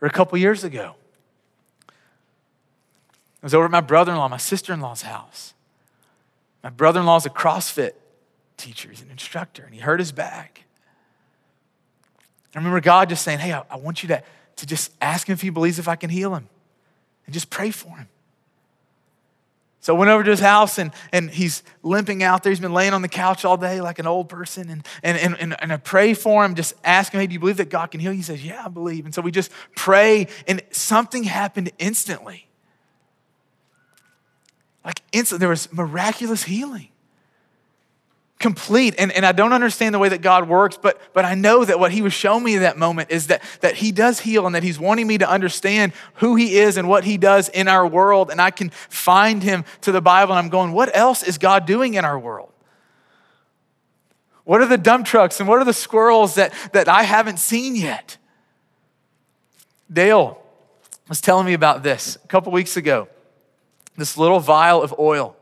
Or 0.00 0.08
a 0.08 0.12
couple 0.12 0.38
years 0.38 0.64
ago, 0.64 0.94
I 3.42 3.46
was 3.46 3.52
over 3.52 3.66
at 3.66 3.70
my 3.70 3.82
brother 3.82 4.12
in 4.12 4.18
law, 4.18 4.28
my 4.28 4.38
sister 4.38 4.72
in 4.72 4.80
law's 4.80 5.02
house. 5.02 5.52
My 6.62 6.70
brother 6.70 7.00
in 7.00 7.06
law's 7.06 7.26
a 7.26 7.30
CrossFit 7.30 7.92
teacher, 8.58 8.90
he's 8.90 9.02
an 9.02 9.10
instructor, 9.10 9.64
and 9.64 9.74
he 9.74 9.80
hurt 9.80 10.00
his 10.00 10.12
back. 10.12 10.64
I 12.54 12.58
remember 12.58 12.80
God 12.80 13.08
just 13.08 13.22
saying, 13.22 13.38
Hey, 13.38 13.52
I, 13.52 13.62
I 13.70 13.76
want 13.76 14.02
you 14.02 14.08
to, 14.08 14.22
to 14.56 14.66
just 14.66 14.92
ask 15.00 15.28
him 15.28 15.34
if 15.34 15.40
he 15.40 15.50
believes 15.50 15.78
if 15.78 15.88
I 15.88 15.96
can 15.96 16.10
heal 16.10 16.34
him 16.34 16.48
and 17.26 17.34
just 17.34 17.50
pray 17.50 17.70
for 17.70 17.96
him. 17.96 18.08
So 19.80 19.94
I 19.94 19.98
went 19.98 20.10
over 20.10 20.24
to 20.24 20.30
his 20.30 20.40
house 20.40 20.78
and, 20.78 20.92
and 21.12 21.30
he's 21.30 21.62
limping 21.82 22.22
out 22.22 22.42
there. 22.42 22.50
He's 22.50 22.60
been 22.60 22.72
laying 22.72 22.92
on 22.92 23.00
the 23.00 23.08
couch 23.08 23.44
all 23.44 23.56
day 23.56 23.80
like 23.80 23.98
an 23.98 24.06
old 24.06 24.28
person. 24.28 24.68
And, 24.68 24.86
and, 25.02 25.38
and, 25.38 25.56
and, 25.62 25.72
I 25.72 25.76
pray 25.76 26.14
for 26.14 26.44
him, 26.44 26.56
just 26.56 26.74
ask 26.84 27.12
him, 27.12 27.20
hey, 27.20 27.26
do 27.26 27.32
you 27.32 27.38
believe 27.38 27.58
that 27.58 27.70
God 27.70 27.90
can 27.92 28.00
heal? 28.00 28.12
He 28.12 28.22
says, 28.22 28.44
yeah, 28.44 28.62
I 28.64 28.68
believe. 28.68 29.04
And 29.04 29.14
so 29.14 29.22
we 29.22 29.30
just 29.30 29.50
pray 29.76 30.26
and 30.46 30.60
something 30.70 31.22
happened 31.22 31.70
instantly. 31.78 32.48
Like 34.84 35.00
instantly, 35.12 35.40
there 35.40 35.48
was 35.48 35.72
miraculous 35.72 36.42
healing 36.42 36.88
complete. 38.38 38.94
And, 38.98 39.10
and 39.12 39.26
I 39.26 39.32
don't 39.32 39.52
understand 39.52 39.94
the 39.94 39.98
way 39.98 40.10
that 40.10 40.22
God 40.22 40.48
works, 40.48 40.78
but, 40.80 41.00
but 41.12 41.24
I 41.24 41.34
know 41.34 41.64
that 41.64 41.80
what 41.80 41.90
he 41.90 42.02
was 42.02 42.12
showing 42.12 42.44
me 42.44 42.54
in 42.54 42.62
that 42.62 42.78
moment 42.78 43.10
is 43.10 43.26
that, 43.28 43.42
that 43.60 43.74
he 43.76 43.90
does 43.90 44.20
heal 44.20 44.46
and 44.46 44.54
that 44.54 44.62
he's 44.62 44.78
wanting 44.78 45.06
me 45.06 45.18
to 45.18 45.28
understand 45.28 45.92
who 46.14 46.36
he 46.36 46.56
is 46.56 46.76
and 46.76 46.88
what 46.88 47.04
he 47.04 47.16
does 47.16 47.48
in 47.48 47.66
our 47.66 47.86
world. 47.86 48.30
And 48.30 48.40
I 48.40 48.50
can 48.50 48.70
find 48.70 49.42
him 49.42 49.64
to 49.82 49.92
the 49.92 50.00
Bible 50.00 50.34
and 50.34 50.38
I'm 50.38 50.50
going, 50.50 50.72
what 50.72 50.94
else 50.94 51.22
is 51.22 51.38
God 51.38 51.66
doing 51.66 51.94
in 51.94 52.04
our 52.04 52.18
world? 52.18 52.52
What 54.44 54.60
are 54.62 54.66
the 54.66 54.78
dump 54.78 55.04
trucks 55.04 55.40
and 55.40 55.48
what 55.48 55.58
are 55.58 55.64
the 55.64 55.74
squirrels 55.74 56.36
that, 56.36 56.54
that 56.72 56.88
I 56.88 57.02
haven't 57.02 57.38
seen 57.38 57.74
yet? 57.74 58.16
Dale 59.92 60.40
was 61.08 61.20
telling 61.20 61.44
me 61.44 61.54
about 61.54 61.82
this 61.82 62.16
a 62.24 62.28
couple 62.28 62.52
weeks 62.52 62.76
ago. 62.76 63.08
This 63.96 64.16
little 64.16 64.38
vial 64.38 64.80
of 64.80 64.94
oil 64.96 65.36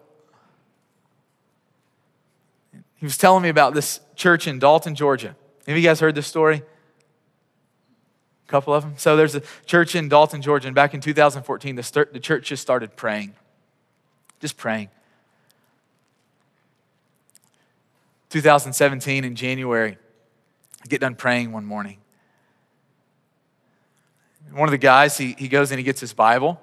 he 2.98 3.04
was 3.04 3.18
telling 3.18 3.42
me 3.42 3.48
about 3.48 3.74
this 3.74 4.00
church 4.14 4.46
in 4.46 4.58
Dalton, 4.58 4.94
Georgia. 4.94 5.36
Have 5.66 5.76
you 5.76 5.82
guys 5.82 6.00
heard 6.00 6.14
this 6.14 6.26
story? 6.26 6.62
A 8.46 8.50
couple 8.50 8.72
of 8.72 8.84
them. 8.84 8.94
So 8.96 9.16
there's 9.16 9.34
a 9.34 9.42
church 9.66 9.94
in 9.94 10.08
Dalton, 10.08 10.40
Georgia, 10.40 10.68
and 10.68 10.74
back 10.74 10.94
in 10.94 11.00
2014, 11.00 11.76
the, 11.76 12.08
the 12.12 12.20
church 12.20 12.48
just 12.48 12.62
started 12.62 12.96
praying. 12.96 13.34
Just 14.40 14.56
praying. 14.56 14.88
2017 18.30 19.24
in 19.24 19.34
January, 19.34 19.98
I 20.82 20.86
get 20.88 21.00
done 21.00 21.14
praying 21.14 21.52
one 21.52 21.64
morning. 21.64 21.98
One 24.52 24.68
of 24.68 24.72
the 24.72 24.78
guys, 24.78 25.18
he, 25.18 25.34
he 25.38 25.48
goes 25.48 25.70
and 25.70 25.78
he 25.78 25.84
gets 25.84 26.00
his 26.00 26.12
Bible, 26.12 26.60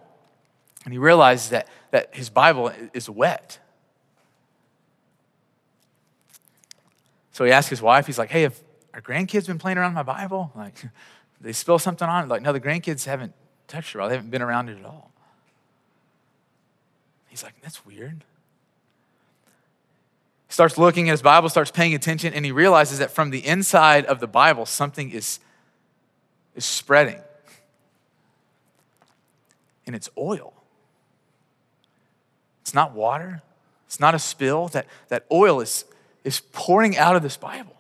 and 0.84 0.94
he 0.94 0.98
realizes 0.98 1.50
that, 1.50 1.68
that 1.92 2.16
his 2.16 2.30
Bible 2.30 2.72
is 2.94 3.10
wet. 3.10 3.60
So 7.34 7.44
he 7.44 7.52
asked 7.52 7.70
his 7.70 7.82
wife, 7.82 8.06
he's 8.06 8.20
like, 8.20 8.30
hey, 8.30 8.44
have 8.44 8.58
our 8.94 9.02
grandkids 9.02 9.48
been 9.48 9.58
playing 9.58 9.78
around 9.78 9.94
my 9.94 10.04
Bible? 10.04 10.52
Like, 10.56 10.76
they 11.42 11.52
spill 11.52 11.78
something 11.78 12.08
on 12.08 12.24
it? 12.24 12.28
Like, 12.30 12.42
no, 12.42 12.54
the 12.54 12.62
grandkids 12.62 13.06
haven't 13.06 13.34
touched 13.68 13.96
it. 13.96 13.98
They 13.98 14.16
haven't 14.16 14.32
been 14.32 14.42
around 14.42 14.70
it 14.70 14.80
at 14.80 14.86
all. 14.86 15.12
He's 17.28 17.44
like, 17.44 17.56
that's 17.62 17.86
weird. 17.86 18.24
He 20.48 20.54
starts 20.54 20.78
looking 20.78 21.10
at 21.10 21.12
his 21.12 21.22
Bible, 21.22 21.50
starts 21.50 21.70
paying 21.70 21.94
attention, 21.94 22.34
and 22.34 22.46
he 22.46 22.54
realizes 22.54 23.00
that 23.00 23.12
from 23.12 23.30
the 23.30 23.46
inside 23.46 24.06
of 24.06 24.22
the 24.22 24.28
Bible, 24.28 24.66
something 24.66 25.12
is, 25.12 25.40
is 26.56 26.64
spreading. 26.64 27.20
And 29.86 29.96
it's 29.98 30.10
oil. 30.18 30.54
It's 32.62 32.74
not 32.74 32.94
water. 32.94 33.42
It's 33.88 34.00
not 34.00 34.16
a 34.16 34.20
spill. 34.20 34.70
That, 34.70 34.88
that 35.10 35.26
oil 35.30 35.60
is 35.60 35.84
is 36.24 36.42
pouring 36.52 36.98
out 36.98 37.16
of 37.16 37.24
this 37.24 37.38
Bible. 37.38 37.76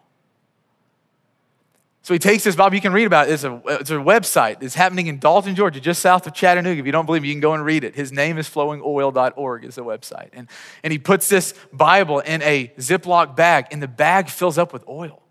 So 2.03 2.13
he 2.13 2.19
takes 2.19 2.43
this 2.43 2.57
Bible, 2.57 2.75
you 2.75 2.81
can 2.81 2.91
read 2.91 3.05
about 3.05 3.29
it. 3.29 3.31
It's 3.31 3.45
a, 3.45 3.61
it's 3.65 3.89
a 3.89 3.93
website. 3.93 4.61
It's 4.61 4.75
happening 4.75 5.07
in 5.07 5.19
Dalton, 5.19 5.55
Georgia, 5.55 5.79
just 5.79 6.01
south 6.01 6.27
of 6.27 6.33
Chattanooga. 6.33 6.77
If 6.77 6.85
you 6.85 6.91
don't 6.91 7.05
believe 7.05 7.21
me, 7.21 7.29
you 7.29 7.33
can 7.33 7.39
go 7.39 7.53
and 7.53 7.63
read 7.63 7.85
it. 7.85 7.95
His 7.95 8.11
name 8.11 8.37
is 8.37 8.49
flowingoil.org 8.49 9.63
is 9.63 9.75
the 9.75 9.85
website. 9.85 10.27
And, 10.33 10.49
and 10.83 10.91
he 10.91 10.99
puts 10.99 11.29
this 11.29 11.53
Bible 11.71 12.19
in 12.19 12.41
a 12.41 12.73
Ziploc 12.77 13.37
bag, 13.37 13.67
and 13.71 13.81
the 13.81 13.87
bag 13.87 14.27
fills 14.27 14.57
up 14.57 14.73
with 14.73 14.85
oil. 14.85 15.21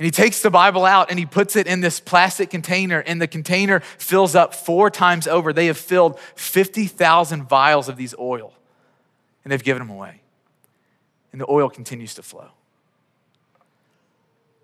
And 0.00 0.04
he 0.04 0.10
takes 0.10 0.40
the 0.40 0.50
Bible 0.50 0.86
out 0.86 1.10
and 1.10 1.18
he 1.18 1.26
puts 1.26 1.56
it 1.56 1.66
in 1.66 1.82
this 1.82 2.00
plastic 2.00 2.50
container, 2.50 3.00
and 3.00 3.22
the 3.22 3.28
container 3.28 3.80
fills 3.98 4.34
up 4.34 4.54
four 4.54 4.90
times 4.90 5.28
over. 5.28 5.52
They 5.52 5.66
have 5.66 5.78
filled 5.78 6.18
50,000 6.34 7.48
vials 7.48 7.88
of 7.88 7.96
these 7.96 8.16
oil, 8.18 8.52
and 9.44 9.52
they've 9.52 9.62
given 9.62 9.86
them 9.86 9.94
away. 9.94 10.19
And 11.32 11.40
the 11.40 11.50
oil 11.50 11.68
continues 11.68 12.14
to 12.14 12.22
flow. 12.22 12.50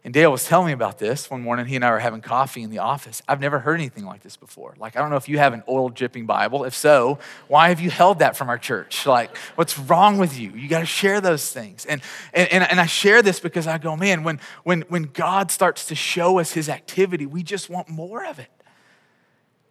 And 0.06 0.14
Dale 0.14 0.30
was 0.30 0.44
telling 0.44 0.68
me 0.68 0.73
about 0.73 0.99
this 0.99 1.28
one 1.28 1.42
morning. 1.42 1.66
He 1.66 1.75
and 1.75 1.85
I 1.85 1.90
were 1.90 1.99
having 1.99 2.20
coffee 2.20 2.62
in 2.62 2.70
the 2.70 2.78
office. 2.78 3.23
I've 3.26 3.40
never 3.40 3.58
heard 3.58 3.75
anything 3.75 4.04
like 4.04 4.23
this 4.23 4.37
before. 4.37 4.76
Like, 4.78 4.94
I 4.94 5.00
don't 5.00 5.11
know 5.11 5.16
if 5.16 5.28
you 5.28 5.38
have 5.38 5.52
an 5.52 5.64
oil 5.68 5.88
dripping 5.88 6.26
Bible. 6.26 6.62
If 6.62 6.76
so, 6.76 7.18
why 7.49 7.70
have 7.70 7.80
you 7.80 7.90
held 7.90 8.20
that 8.20 8.37
from 8.37 8.49
our 8.49 8.56
church? 8.56 9.04
Like, 9.04 9.37
what's 9.56 9.76
wrong 9.76 10.16
with 10.16 10.38
you? 10.38 10.52
You 10.52 10.68
got 10.68 10.78
to 10.78 10.87
share 10.87 11.20
those 11.20 11.52
things. 11.52 11.87
And, 11.87 12.00
and, 12.32 12.62
and, 12.62 12.78
I 12.78 12.87
share 12.87 13.20
this 13.20 13.40
because 13.40 13.66
I 13.66 13.78
go, 13.78 13.96
man, 13.96 14.23
when, 14.23 14.38
when, 14.62 14.82
when 14.82 15.11
God 15.12 15.50
starts 15.50 15.87
to 15.87 15.96
show 15.96 16.38
us 16.38 16.52
his 16.52 16.68
activity, 16.68 17.26
we 17.26 17.42
just 17.42 17.68
want 17.68 17.88
more 17.88 18.25
of 18.25 18.38
it. 18.38 18.50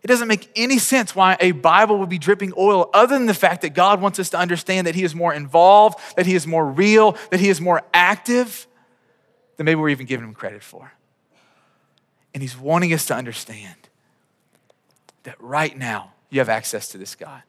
It 0.06 0.08
doesn't 0.08 0.28
make 0.28 0.52
any 0.56 0.78
sense 0.78 1.16
why 1.16 1.36
a 1.40 1.50
Bible 1.50 1.98
would 1.98 2.10
be 2.10 2.20
dripping 2.20 2.54
oil 2.56 2.92
other 2.94 3.18
than 3.18 3.26
the 3.26 3.34
fact 3.34 3.64
that 3.64 3.74
God 3.74 4.00
wants 4.02 4.20
us 4.20 4.30
to 4.30 4.38
understand 4.38 4.86
that 4.86 4.94
He 4.94 5.04
is 5.04 5.16
more 5.16 5.34
involved, 5.34 5.98
that 6.16 6.28
He 6.28 6.36
is 6.36 6.46
more 6.46 6.64
real, 6.64 7.18
that 7.32 7.40
He 7.40 7.50
is 7.50 7.60
more 7.60 7.82
active 7.92 8.68
than 9.58 9.66
maybe 9.66 9.82
we're 9.82 9.90
even 9.90 10.06
giving 10.06 10.28
him 10.28 10.36
credit 10.36 10.62
for. 10.62 10.94
And 12.36 12.44
he's 12.44 12.56
wanting 12.56 12.94
us 12.94 13.08
to 13.08 13.16
understand 13.16 13.90
that 15.24 15.42
right 15.42 15.76
now 15.76 16.12
you 16.30 16.40
have 16.40 16.50
access 16.50 16.90
to 16.90 17.00
this 17.00 17.16
God. 17.16 17.42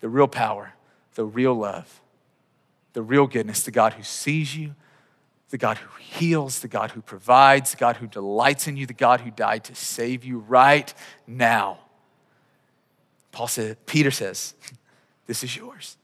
The 0.00 0.08
real 0.08 0.28
power, 0.28 0.72
the 1.14 1.26
real 1.26 1.54
love, 1.54 2.00
the 2.94 3.02
real 3.02 3.26
goodness, 3.26 3.64
the 3.64 3.70
God 3.70 3.92
who 3.92 4.02
sees 4.02 4.56
you, 4.56 4.76
the 5.50 5.58
God 5.58 5.78
who 5.78 6.02
heals, 6.02 6.60
the 6.60 6.68
God 6.68 6.90
who 6.90 7.00
provides, 7.00 7.72
the 7.72 7.76
God 7.76 7.96
who 7.96 8.06
delights 8.06 8.66
in 8.66 8.76
you, 8.76 8.86
the 8.86 8.92
God 8.92 9.20
who 9.20 9.30
died 9.30 9.64
to 9.64 9.74
save 9.74 10.24
you 10.24 10.38
right 10.38 10.92
now. 11.26 11.78
Paul 13.32 13.48
said, 13.48 13.84
Peter 13.86 14.10
says, 14.10 14.54
This 15.26 15.42
is 15.42 15.56
yours. 15.56 15.96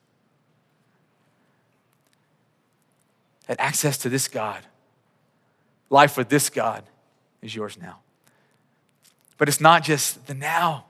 had 3.53 3.61
access 3.61 3.99
to 3.99 4.09
this 4.09 4.29
God. 4.29 4.67
Life 5.91 6.17
with 6.17 6.29
this 6.29 6.49
God 6.49 6.85
is 7.43 7.55
yours 7.55 7.77
now. 7.81 7.99
But 9.37 9.49
it's 9.49 9.61
not 9.61 9.83
just 9.83 10.27
the 10.27 10.35
now. 10.35 10.87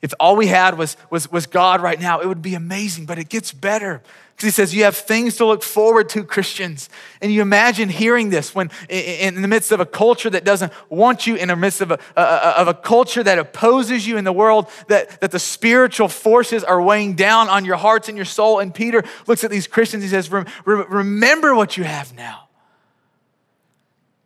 If 0.00 0.14
all 0.20 0.36
we 0.36 0.46
had 0.46 0.78
was, 0.78 0.96
was, 1.10 1.30
was 1.30 1.46
God 1.46 1.80
right 1.80 2.00
now, 2.00 2.20
it 2.20 2.26
would 2.26 2.42
be 2.42 2.54
amazing, 2.54 3.06
but 3.06 3.18
it 3.18 3.28
gets 3.28 3.52
better. 3.52 4.02
Because 4.36 4.48
he 4.48 4.50
says 4.50 4.74
you 4.74 4.84
have 4.84 4.94
things 4.94 5.36
to 5.36 5.46
look 5.46 5.62
forward 5.62 6.10
to, 6.10 6.22
Christians. 6.22 6.90
And 7.22 7.32
you 7.32 7.40
imagine 7.40 7.88
hearing 7.88 8.28
this 8.28 8.54
when 8.54 8.70
in 8.90 9.40
the 9.40 9.48
midst 9.48 9.72
of 9.72 9.80
a 9.80 9.86
culture 9.86 10.28
that 10.28 10.44
doesn't 10.44 10.74
want 10.90 11.26
you, 11.26 11.36
in 11.36 11.48
the 11.48 11.56
midst 11.56 11.80
of 11.80 11.90
a, 11.90 11.98
of 12.20 12.68
a 12.68 12.74
culture 12.74 13.22
that 13.22 13.38
opposes 13.38 14.06
you 14.06 14.18
in 14.18 14.24
the 14.24 14.34
world, 14.34 14.68
that, 14.88 15.22
that 15.22 15.30
the 15.30 15.38
spiritual 15.38 16.08
forces 16.08 16.62
are 16.62 16.82
weighing 16.82 17.14
down 17.14 17.48
on 17.48 17.64
your 17.64 17.76
hearts 17.76 18.08
and 18.10 18.18
your 18.18 18.26
soul. 18.26 18.58
And 18.58 18.74
Peter 18.74 19.04
looks 19.26 19.42
at 19.42 19.50
these 19.50 19.66
Christians, 19.66 20.02
he 20.02 20.10
says, 20.10 20.30
Remember 20.30 21.54
what 21.54 21.78
you 21.78 21.84
have 21.84 22.14
now. 22.14 22.48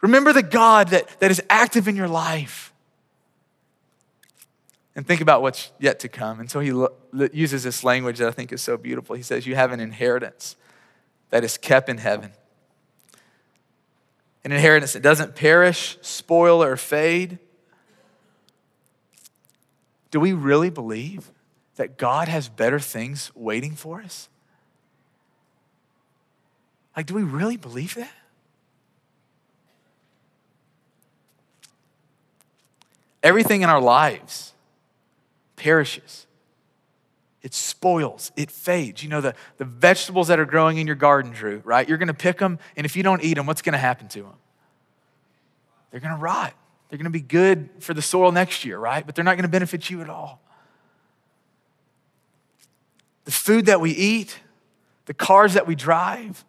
Remember 0.00 0.32
the 0.32 0.42
God 0.42 0.88
that, 0.88 1.20
that 1.20 1.30
is 1.30 1.40
active 1.48 1.86
in 1.86 1.94
your 1.94 2.08
life 2.08 2.69
and 4.96 5.06
think 5.06 5.20
about 5.20 5.42
what's 5.42 5.70
yet 5.78 6.00
to 6.00 6.08
come. 6.08 6.40
And 6.40 6.50
so 6.50 6.60
he 6.60 6.72
uses 7.32 7.62
this 7.62 7.84
language 7.84 8.18
that 8.18 8.28
I 8.28 8.32
think 8.32 8.52
is 8.52 8.60
so 8.60 8.76
beautiful. 8.76 9.14
He 9.16 9.22
says, 9.22 9.46
You 9.46 9.54
have 9.54 9.72
an 9.72 9.80
inheritance 9.80 10.56
that 11.30 11.44
is 11.44 11.56
kept 11.56 11.88
in 11.88 11.98
heaven. 11.98 12.32
An 14.44 14.52
inheritance 14.52 14.94
that 14.94 15.02
doesn't 15.02 15.36
perish, 15.36 15.98
spoil, 16.00 16.62
or 16.62 16.76
fade. 16.76 17.38
Do 20.10 20.18
we 20.18 20.32
really 20.32 20.70
believe 20.70 21.30
that 21.76 21.96
God 21.96 22.28
has 22.28 22.48
better 22.48 22.80
things 22.80 23.30
waiting 23.34 23.76
for 23.76 24.00
us? 24.02 24.28
Like, 26.96 27.06
do 27.06 27.14
we 27.14 27.22
really 27.22 27.56
believe 27.56 27.94
that? 27.94 28.12
Everything 33.22 33.62
in 33.62 33.68
our 33.68 33.80
lives 33.80 34.54
perishes. 35.60 36.26
It 37.42 37.54
spoils, 37.54 38.32
it 38.34 38.50
fades. 38.50 39.02
You 39.02 39.10
know, 39.10 39.20
the, 39.20 39.34
the 39.58 39.64
vegetables 39.64 40.28
that 40.28 40.40
are 40.40 40.46
growing 40.46 40.78
in 40.78 40.86
your 40.86 40.96
garden, 40.96 41.32
Drew, 41.32 41.60
right? 41.64 41.86
You're 41.86 41.98
going 41.98 42.08
to 42.08 42.14
pick 42.14 42.38
them, 42.38 42.58
and 42.76 42.86
if 42.86 42.96
you 42.96 43.02
don't 43.02 43.22
eat 43.22 43.34
them, 43.34 43.46
what's 43.46 43.62
going 43.62 43.74
to 43.74 43.78
happen 43.78 44.08
to 44.08 44.22
them? 44.22 44.34
They're 45.90 46.00
going 46.00 46.14
to 46.14 46.20
rot. 46.20 46.54
They're 46.88 46.96
going 46.98 47.04
to 47.04 47.10
be 47.10 47.20
good 47.20 47.68
for 47.78 47.94
the 47.94 48.02
soil 48.02 48.32
next 48.32 48.64
year, 48.64 48.78
right? 48.78 49.04
But 49.04 49.14
they're 49.14 49.24
not 49.24 49.36
going 49.36 49.44
to 49.44 49.48
benefit 49.48 49.90
you 49.90 50.00
at 50.00 50.08
all. 50.08 50.40
The 53.24 53.32
food 53.32 53.66
that 53.66 53.80
we 53.80 53.90
eat, 53.90 54.38
the 55.06 55.14
cars 55.14 55.54
that 55.54 55.66
we 55.66 55.74
drive, 55.74 56.44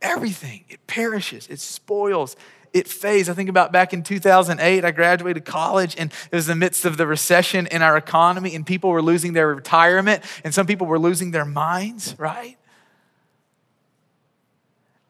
everything, 0.00 0.64
it 0.68 0.86
perishes, 0.86 1.46
it 1.48 1.60
spoils, 1.60 2.36
it 2.72 2.88
fades. 2.88 3.28
I 3.28 3.34
think 3.34 3.48
about 3.48 3.72
back 3.72 3.92
in 3.92 4.02
2008, 4.02 4.84
I 4.84 4.90
graduated 4.90 5.44
college 5.44 5.94
and 5.98 6.12
it 6.30 6.34
was 6.34 6.46
the 6.46 6.54
midst 6.54 6.84
of 6.84 6.96
the 6.96 7.06
recession 7.06 7.66
in 7.66 7.82
our 7.82 7.96
economy 7.96 8.54
and 8.54 8.66
people 8.66 8.90
were 8.90 9.02
losing 9.02 9.32
their 9.32 9.54
retirement 9.54 10.22
and 10.44 10.54
some 10.54 10.66
people 10.66 10.86
were 10.86 10.98
losing 10.98 11.30
their 11.30 11.44
minds, 11.44 12.14
right? 12.18 12.56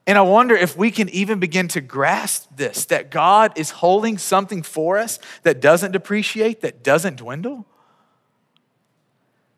And 0.07 0.18
I 0.18 0.23
wonder 0.23 0.57
if 0.57 0.77
we 0.77 0.90
can 0.90 1.09
even 1.11 1.38
begin 1.38 1.68
to 1.68 1.81
grasp 1.81 2.49
this 2.57 2.87
that 2.87 3.11
God 3.11 3.53
is 3.57 3.70
holding 3.70 4.18
something 4.18 4.62
for 4.62 4.99
us 4.99 5.18
that 5.44 5.61
doesn't 5.61 5.92
depreciate, 5.92 6.62
that 6.62 6.83
doesn't 6.83 7.16
dwindle. 7.16 7.66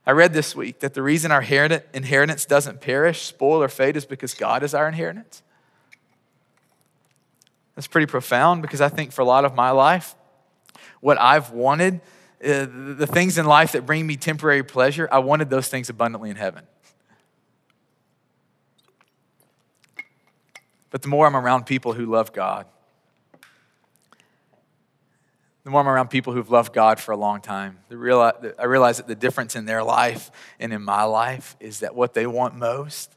I 0.04 0.10
read 0.10 0.32
this 0.32 0.56
week 0.56 0.80
that 0.80 0.94
the 0.94 1.02
reason 1.02 1.30
our 1.30 1.40
inheritance 1.42 2.44
doesn't 2.44 2.80
perish, 2.80 3.22
spoil, 3.22 3.62
or 3.62 3.68
fade 3.68 3.96
is 3.96 4.04
because 4.04 4.34
God 4.34 4.62
is 4.62 4.74
our 4.74 4.88
inheritance. 4.88 5.42
That's 7.74 7.87
pretty 7.87 8.06
profound 8.06 8.62
because 8.62 8.80
I 8.80 8.88
think 8.88 9.12
for 9.12 9.22
a 9.22 9.24
lot 9.24 9.44
of 9.44 9.54
my 9.54 9.70
life, 9.70 10.14
what 11.00 11.20
I've 11.20 11.50
wanted, 11.50 12.00
uh, 12.44 12.66
the 12.96 13.06
things 13.06 13.38
in 13.38 13.46
life 13.46 13.72
that 13.72 13.87
bring 13.87 14.06
me 14.06 14.16
temporary 14.16 14.62
pleasure, 14.62 15.08
I 15.11 15.20
wanted 15.20 15.48
those 15.50 15.68
things 15.68 15.88
abundantly 15.88 16.30
in 16.30 16.37
heaven. 16.37 16.64
But 20.90 21.02
the 21.02 21.08
more 21.08 21.26
I'm 21.26 21.37
around 21.37 21.64
people 21.64 21.94
who 21.94 22.04
love 22.04 22.32
God, 22.32 22.66
the 25.64 25.70
more 25.70 25.80
I'm 25.80 25.88
around 25.88 26.08
people 26.08 26.32
who've 26.32 26.50
loved 26.50 26.72
God 26.74 26.98
for 26.98 27.12
a 27.12 27.16
long 27.16 27.40
time, 27.40 27.78
I 27.90 27.94
realize 27.94 28.96
that 28.96 29.06
the 29.06 29.14
difference 29.14 29.56
in 29.56 29.64
their 29.64 29.82
life 29.82 30.30
and 30.58 30.72
in 30.72 30.82
my 30.82 31.04
life 31.04 31.56
is 31.61 31.80
that 31.80 31.94
what 31.94 32.14
they 32.14 32.26
want 32.26 32.56
most 32.56 33.14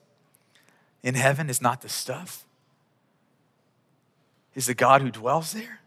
in 1.04 1.16
heaven 1.16 1.50
is 1.50 1.62
not 1.62 1.82
the 1.82 1.90
stuff, 1.90 2.45
is 4.56 4.66
the 4.66 4.74
God 4.74 5.02
who 5.02 5.12
dwells 5.12 5.54
there. 5.54 5.82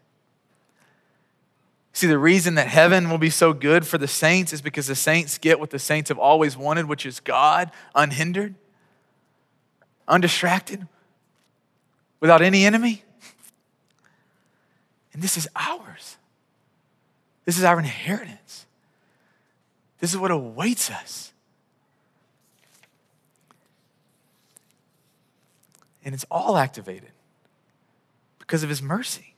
See, 1.91 2.07
the 2.07 2.19
reason 2.19 2.55
that 2.55 2.67
heaven 2.67 3.09
will 3.09 3.17
be 3.17 3.31
so 3.31 3.51
good 3.51 3.85
for 3.85 3.97
the 3.97 4.07
saints 4.07 4.53
is 4.53 4.61
because 4.61 4.87
the 4.87 4.95
saints 4.95 5.37
get 5.37 5.59
what 5.59 5.71
the 5.71 5.79
saints 5.79 6.09
have 6.09 6.19
always 6.19 6.55
wanted, 6.55 6.85
which 6.85 7.05
is 7.05 7.19
God 7.19 7.71
unhindered, 7.95 8.55
undistracted, 10.07 10.87
without 12.19 12.41
any 12.41 12.65
enemy. 12.65 13.03
And 15.13 15.21
this 15.21 15.35
is 15.35 15.47
ours. 15.55 16.17
This 17.43 17.57
is 17.57 17.63
our 17.63 17.79
inheritance. 17.79 18.65
This 19.99 20.11
is 20.11 20.17
what 20.17 20.31
awaits 20.31 20.89
us. 20.89 21.33
And 26.05 26.13
it's 26.13 26.25
all 26.31 26.55
activated 26.55 27.11
because 28.49 28.63
of 28.63 28.69
his 28.69 28.81
mercy. 28.81 29.35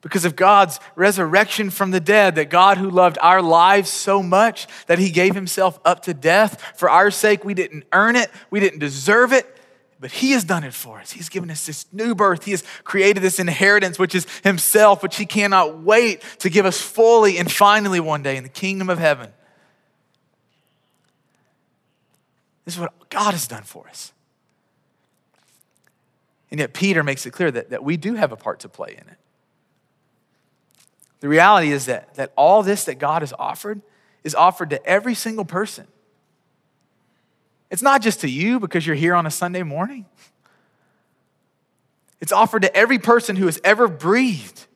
Because 0.00 0.24
of 0.24 0.36
God's 0.36 0.80
resurrection 0.96 1.68
from 1.68 1.90
the 1.90 2.00
dead, 2.00 2.36
that 2.36 2.48
God 2.48 2.78
who 2.78 2.88
loved 2.88 3.18
our 3.20 3.42
lives 3.42 3.90
so 3.90 4.22
much 4.22 4.66
that 4.86 4.98
he 4.98 5.10
gave 5.10 5.34
himself 5.34 5.78
up 5.84 6.00
to 6.04 6.14
death 6.14 6.62
for 6.76 6.88
our 6.88 7.10
sake. 7.10 7.44
We 7.44 7.52
didn't 7.52 7.84
earn 7.92 8.16
it, 8.16 8.30
we 8.50 8.58
didn't 8.58 8.78
deserve 8.78 9.34
it, 9.34 9.54
but 10.00 10.10
he 10.10 10.30
has 10.30 10.44
done 10.44 10.64
it 10.64 10.72
for 10.72 10.98
us. 10.98 11.10
He's 11.10 11.28
given 11.28 11.50
us 11.50 11.66
this 11.66 11.84
new 11.92 12.14
birth. 12.14 12.44
He 12.44 12.52
has 12.52 12.64
created 12.84 13.22
this 13.22 13.38
inheritance, 13.38 13.98
which 13.98 14.14
is 14.14 14.26
himself, 14.42 15.02
which 15.02 15.16
he 15.16 15.26
cannot 15.26 15.80
wait 15.80 16.22
to 16.38 16.48
give 16.48 16.64
us 16.64 16.80
fully 16.80 17.36
and 17.36 17.52
finally 17.52 18.00
one 18.00 18.22
day 18.22 18.38
in 18.38 18.44
the 18.44 18.48
kingdom 18.48 18.88
of 18.88 18.98
heaven. 18.98 19.30
This 22.64 22.76
is 22.76 22.80
what 22.80 23.10
God 23.10 23.32
has 23.32 23.46
done 23.46 23.64
for 23.64 23.86
us. 23.88 24.14
And 26.50 26.60
yet, 26.60 26.72
Peter 26.72 27.02
makes 27.02 27.26
it 27.26 27.30
clear 27.32 27.50
that, 27.50 27.70
that 27.70 27.84
we 27.84 27.96
do 27.96 28.14
have 28.14 28.32
a 28.32 28.36
part 28.36 28.60
to 28.60 28.68
play 28.68 28.92
in 28.92 29.08
it. 29.08 29.18
The 31.20 31.28
reality 31.28 31.72
is 31.72 31.86
that, 31.86 32.14
that 32.14 32.32
all 32.36 32.62
this 32.62 32.84
that 32.84 32.98
God 32.98 33.22
has 33.22 33.32
offered 33.38 33.82
is 34.24 34.34
offered 34.34 34.70
to 34.70 34.84
every 34.86 35.14
single 35.14 35.44
person. 35.44 35.86
It's 37.70 37.82
not 37.82 38.02
just 38.02 38.20
to 38.20 38.28
you 38.28 38.60
because 38.60 38.86
you're 38.86 38.96
here 38.96 39.14
on 39.14 39.26
a 39.26 39.30
Sunday 39.30 39.62
morning. 39.62 40.06
It's 42.20 42.32
offered 42.32 42.62
to 42.62 42.74
every 42.74 42.98
person 42.98 43.36
who 43.36 43.46
has 43.46 43.60
ever 43.62 43.88
breathed. 43.88 44.66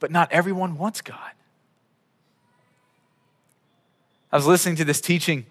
But 0.00 0.10
not 0.10 0.32
everyone 0.32 0.76
wants 0.76 1.00
God. 1.00 1.32
I 4.32 4.36
was 4.36 4.46
listening 4.46 4.76
to 4.76 4.84
this 4.84 5.00
teaching 5.00 5.46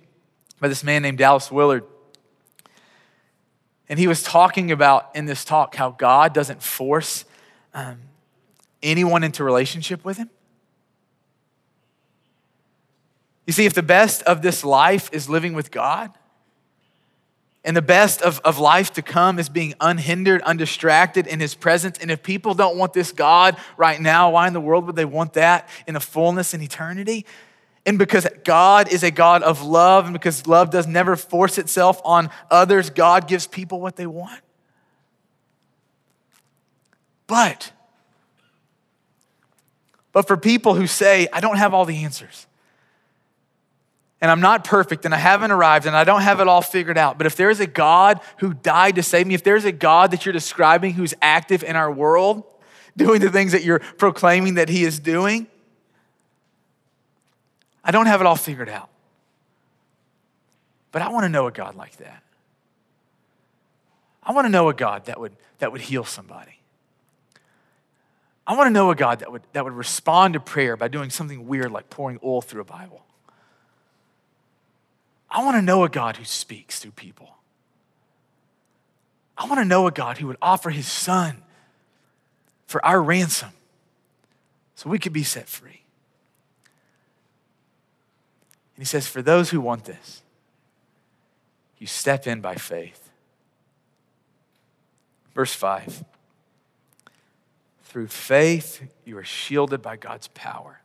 by 0.59 0.67
this 0.67 0.83
man 0.83 1.01
named 1.01 1.17
Dallas 1.17 1.51
Willard. 1.51 1.83
And 3.87 3.99
he 3.99 4.07
was 4.07 4.23
talking 4.23 4.71
about 4.71 5.11
in 5.15 5.25
this 5.25 5.45
talk 5.45 5.75
how 5.75 5.91
God 5.91 6.33
doesn't 6.33 6.63
force 6.63 7.25
um, 7.73 7.99
anyone 8.81 9.23
into 9.23 9.43
relationship 9.43 10.03
with 10.03 10.17
him. 10.17 10.29
You 13.45 13.53
see, 13.53 13.65
if 13.65 13.73
the 13.73 13.83
best 13.83 14.23
of 14.23 14.41
this 14.41 14.63
life 14.63 15.09
is 15.11 15.29
living 15.29 15.53
with 15.53 15.69
God, 15.69 16.11
and 17.65 17.75
the 17.75 17.81
best 17.81 18.21
of, 18.21 18.39
of 18.41 18.59
life 18.59 18.93
to 18.93 19.01
come 19.01 19.39
is 19.39 19.49
being 19.49 19.73
unhindered, 19.81 20.43
undistracted 20.43 21.25
in 21.25 21.39
His 21.39 21.55
presence. 21.55 21.97
And 21.97 22.11
if 22.11 22.21
people 22.21 22.53
don't 22.53 22.77
want 22.77 22.93
this 22.93 23.11
God 23.11 23.57
right 23.75 23.99
now, 23.99 24.31
why 24.31 24.45
in 24.45 24.53
the 24.53 24.61
world 24.61 24.85
would 24.85 24.95
they 24.95 25.03
want 25.03 25.33
that 25.33 25.67
in 25.87 25.95
a 25.95 25.99
fullness 25.99 26.53
in 26.53 26.61
eternity? 26.61 27.25
And 27.85 27.99
because 27.99 28.27
God 28.43 28.91
is 28.91 29.03
a 29.03 29.11
God 29.11 29.43
of 29.43 29.61
love, 29.61 30.05
and 30.05 30.13
because 30.13 30.47
love 30.47 30.71
does 30.71 30.87
never 30.87 31.15
force 31.15 31.57
itself 31.57 32.01
on 32.03 32.29
others, 32.49 32.89
God 32.89 33.27
gives 33.27 33.45
people 33.45 33.79
what 33.79 33.95
they 33.95 34.07
want. 34.07 34.41
But, 37.27 37.71
but 40.11 40.27
for 40.27 40.37
people 40.37 40.73
who 40.73 40.87
say, 40.87 41.27
I 41.31 41.41
don't 41.41 41.57
have 41.57 41.73
all 41.73 41.85
the 41.85 42.03
answers, 42.03 42.47
and 44.21 44.31
I'm 44.31 44.41
not 44.41 44.63
perfect 44.63 45.05
and 45.05 45.13
I 45.13 45.17
haven't 45.17 45.51
arrived 45.51 45.85
and 45.85 45.95
I 45.95 46.03
don't 46.03 46.21
have 46.21 46.39
it 46.39 46.47
all 46.47 46.63
figured 46.63 46.97
out. 46.97 47.17
But 47.17 47.27
if 47.27 47.35
there 47.35 47.51
is 47.51 47.59
a 47.59 47.67
God 47.67 48.21
who 48.37 48.55
died 48.55 48.95
to 48.95 49.03
save 49.03 49.27
me, 49.27 49.35
if 49.35 49.43
there's 49.43 49.65
a 49.65 49.71
God 49.71 50.11
that 50.11 50.25
you're 50.25 50.33
describing 50.33 50.93
who's 50.93 51.13
active 51.21 51.63
in 51.63 51.75
our 51.75 51.91
world, 51.91 52.43
doing 52.97 53.19
the 53.19 53.29
things 53.29 53.51
that 53.51 53.63
you're 53.63 53.79
proclaiming 53.79 54.55
that 54.55 54.69
he 54.69 54.83
is 54.83 54.99
doing, 54.99 55.47
I 57.85 57.91
don't 57.91 58.07
have 58.07 58.19
it 58.19 58.27
all 58.27 58.35
figured 58.35 58.67
out. 58.67 58.89
But 60.91 61.03
I 61.03 61.09
want 61.09 61.23
to 61.25 61.29
know 61.29 61.45
a 61.45 61.51
God 61.51 61.75
like 61.75 61.97
that. 61.97 62.23
I 64.23 64.31
want 64.31 64.45
to 64.45 64.49
know 64.49 64.69
a 64.69 64.73
God 64.73 65.05
that 65.05 65.19
would, 65.19 65.33
that 65.59 65.71
would 65.71 65.81
heal 65.81 66.03
somebody. 66.03 66.59
I 68.47 68.55
want 68.55 68.67
to 68.67 68.71
know 68.71 68.89
a 68.89 68.95
God 68.95 69.19
that 69.19 69.31
would, 69.31 69.43
that 69.53 69.63
would 69.63 69.73
respond 69.73 70.33
to 70.33 70.39
prayer 70.39 70.75
by 70.75 70.87
doing 70.87 71.11
something 71.11 71.47
weird 71.47 71.71
like 71.71 71.89
pouring 71.89 72.19
oil 72.23 72.41
through 72.41 72.61
a 72.61 72.65
Bible. 72.65 73.03
I 75.29 75.43
want 75.43 75.57
to 75.57 75.61
know 75.61 75.83
a 75.83 75.89
God 75.89 76.17
who 76.17 76.25
speaks 76.25 76.79
through 76.79 76.91
people. 76.91 77.35
I 79.37 79.45
want 79.45 79.59
to 79.59 79.65
know 79.65 79.85
a 79.85 79.91
God 79.91 80.17
who 80.17 80.27
would 80.27 80.37
offer 80.41 80.69
his 80.69 80.87
son 80.87 81.43
for 82.67 82.83
our 82.85 83.01
ransom 83.01 83.49
so 84.75 84.89
we 84.89 84.97
could 84.97 85.13
be 85.13 85.23
set 85.23 85.47
free. 85.47 85.84
And 88.75 88.81
he 88.81 88.85
says, 88.85 89.07
For 89.07 89.21
those 89.21 89.49
who 89.49 89.61
want 89.61 89.85
this, 89.85 90.21
you 91.77 91.87
step 91.87 92.27
in 92.27 92.41
by 92.41 92.55
faith. 92.55 93.09
Verse 95.33 95.53
5 95.53 96.03
Through 97.83 98.07
faith, 98.07 98.81
you 99.05 99.17
are 99.17 99.23
shielded 99.23 99.81
by 99.81 99.97
God's 99.97 100.27
power 100.29 100.81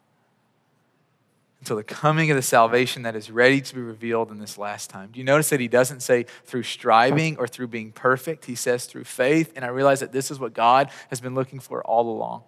until 1.61 1.77
the 1.77 1.85
coming 1.85 2.31
of 2.31 2.37
the 2.37 2.43
salvation 2.43 3.03
that 3.03 3.15
is 3.15 3.31
ready 3.31 3.61
to 3.61 3.75
be 3.75 3.81
revealed 3.81 4.31
in 4.31 4.39
this 4.39 4.57
last 4.57 4.89
time. 4.89 5.11
Do 5.13 5.19
you 5.19 5.25
notice 5.25 5.51
that 5.51 5.61
he 5.61 5.69
doesn't 5.69 6.01
say 6.01 6.25
through 6.45 6.63
striving 6.63 7.37
or 7.37 7.47
through 7.47 7.69
being 7.69 7.93
perfect? 7.93 8.47
He 8.47 8.55
says 8.55 8.87
through 8.87 9.05
faith. 9.05 9.53
And 9.55 9.65
I 9.65 9.69
realize 9.69 10.01
that 10.01 10.11
this 10.11 10.31
is 10.31 10.41
what 10.41 10.55
God 10.55 10.91
has 11.11 11.21
been 11.21 11.35
looking 11.35 11.61
for 11.61 11.85
all 11.85 12.09
along. 12.09 12.45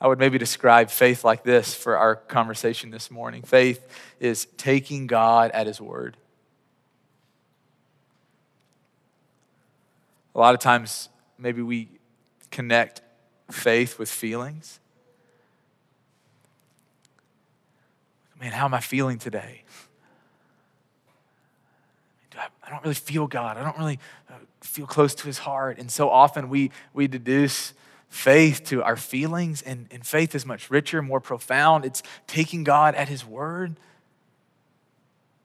I 0.00 0.08
would 0.08 0.18
maybe 0.18 0.38
describe 0.38 0.90
faith 0.90 1.24
like 1.24 1.42
this 1.42 1.74
for 1.74 1.96
our 1.96 2.16
conversation 2.16 2.90
this 2.90 3.10
morning 3.10 3.42
faith 3.42 3.86
is 4.20 4.46
taking 4.56 5.06
God 5.06 5.50
at 5.52 5.66
his 5.66 5.80
word. 5.80 6.16
A 10.34 10.38
lot 10.38 10.54
of 10.54 10.60
times, 10.60 11.08
maybe 11.38 11.62
we 11.62 11.88
connect 12.50 13.00
faith 13.50 13.98
with 13.98 14.10
feelings. 14.10 14.80
man, 18.40 18.52
how 18.52 18.66
am 18.66 18.74
I 18.74 18.80
feeling 18.80 19.18
today? 19.18 19.62
I 22.38 22.70
don't 22.70 22.82
really 22.82 22.94
feel 22.94 23.26
God. 23.26 23.56
I 23.56 23.62
don't 23.62 23.78
really 23.78 23.98
uh, 24.28 24.34
feel 24.60 24.86
close 24.86 25.14
to 25.14 25.26
his 25.26 25.38
heart. 25.38 25.78
And 25.78 25.90
so 25.90 26.10
often 26.10 26.48
we, 26.48 26.70
we 26.92 27.06
deduce 27.06 27.72
faith 28.16 28.64
to 28.64 28.82
our 28.82 28.96
feelings, 28.96 29.62
and, 29.62 29.86
and 29.90 30.04
faith 30.04 30.34
is 30.34 30.46
much 30.46 30.70
richer, 30.70 31.02
more 31.02 31.20
profound. 31.20 31.84
It's 31.84 32.02
taking 32.26 32.64
God 32.64 32.94
at 32.94 33.08
his 33.08 33.24
word. 33.24 33.76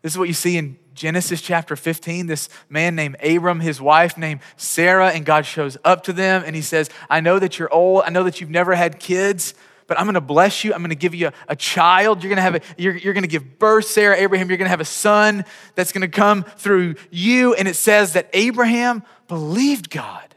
This 0.01 0.13
is 0.13 0.17
what 0.17 0.29
you 0.29 0.33
see 0.33 0.57
in 0.57 0.77
Genesis 0.95 1.41
chapter 1.41 1.75
15. 1.75 2.27
This 2.27 2.49
man 2.69 2.95
named 2.95 3.17
Abram, 3.21 3.59
his 3.59 3.81
wife 3.81 4.17
named 4.17 4.39
Sarah, 4.55 5.09
and 5.09 5.25
God 5.25 5.45
shows 5.45 5.77
up 5.83 6.03
to 6.03 6.13
them 6.13 6.43
and 6.45 6.55
he 6.55 6.61
says, 6.61 6.89
I 7.09 7.19
know 7.19 7.37
that 7.39 7.59
you're 7.59 7.71
old. 7.71 8.03
I 8.05 8.09
know 8.09 8.23
that 8.23 8.41
you've 8.41 8.49
never 8.49 8.73
had 8.73 8.99
kids, 8.99 9.53
but 9.85 9.99
I'm 9.99 10.05
going 10.05 10.15
to 10.15 10.21
bless 10.21 10.63
you. 10.63 10.73
I'm 10.73 10.79
going 10.79 10.89
to 10.89 10.95
give 10.95 11.13
you 11.13 11.27
a, 11.27 11.33
a 11.49 11.55
child. 11.55 12.23
You're 12.23 12.29
going 12.29 12.37
to 12.37 12.41
have 12.41 12.55
a, 12.55 12.61
you're, 12.77 12.95
you're 12.95 13.13
going 13.13 13.23
to 13.23 13.29
give 13.29 13.59
birth, 13.59 13.85
Sarah, 13.85 14.15
Abraham. 14.17 14.49
You're 14.49 14.57
going 14.57 14.65
to 14.67 14.71
have 14.71 14.81
a 14.81 14.85
son 14.85 15.45
that's 15.75 15.91
going 15.91 16.01
to 16.01 16.07
come 16.07 16.43
through 16.43 16.95
you. 17.11 17.53
And 17.53 17.67
it 17.67 17.75
says 17.75 18.13
that 18.13 18.29
Abraham 18.33 19.03
believed 19.27 19.89
God. 19.89 20.30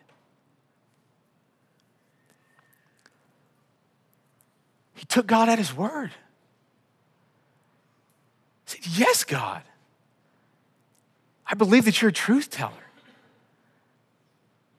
He 5.05 5.07
took 5.07 5.27
God 5.27 5.51
at 5.51 5.59
his 5.59 5.77
word. 5.77 6.13
He 8.65 8.81
said, 8.81 8.99
Yes, 8.99 9.23
God. 9.23 9.61
I 11.47 11.53
believe 11.53 11.85
that 11.85 12.01
you're 12.01 12.09
a 12.09 12.13
truth 12.13 12.49
teller. 12.49 12.73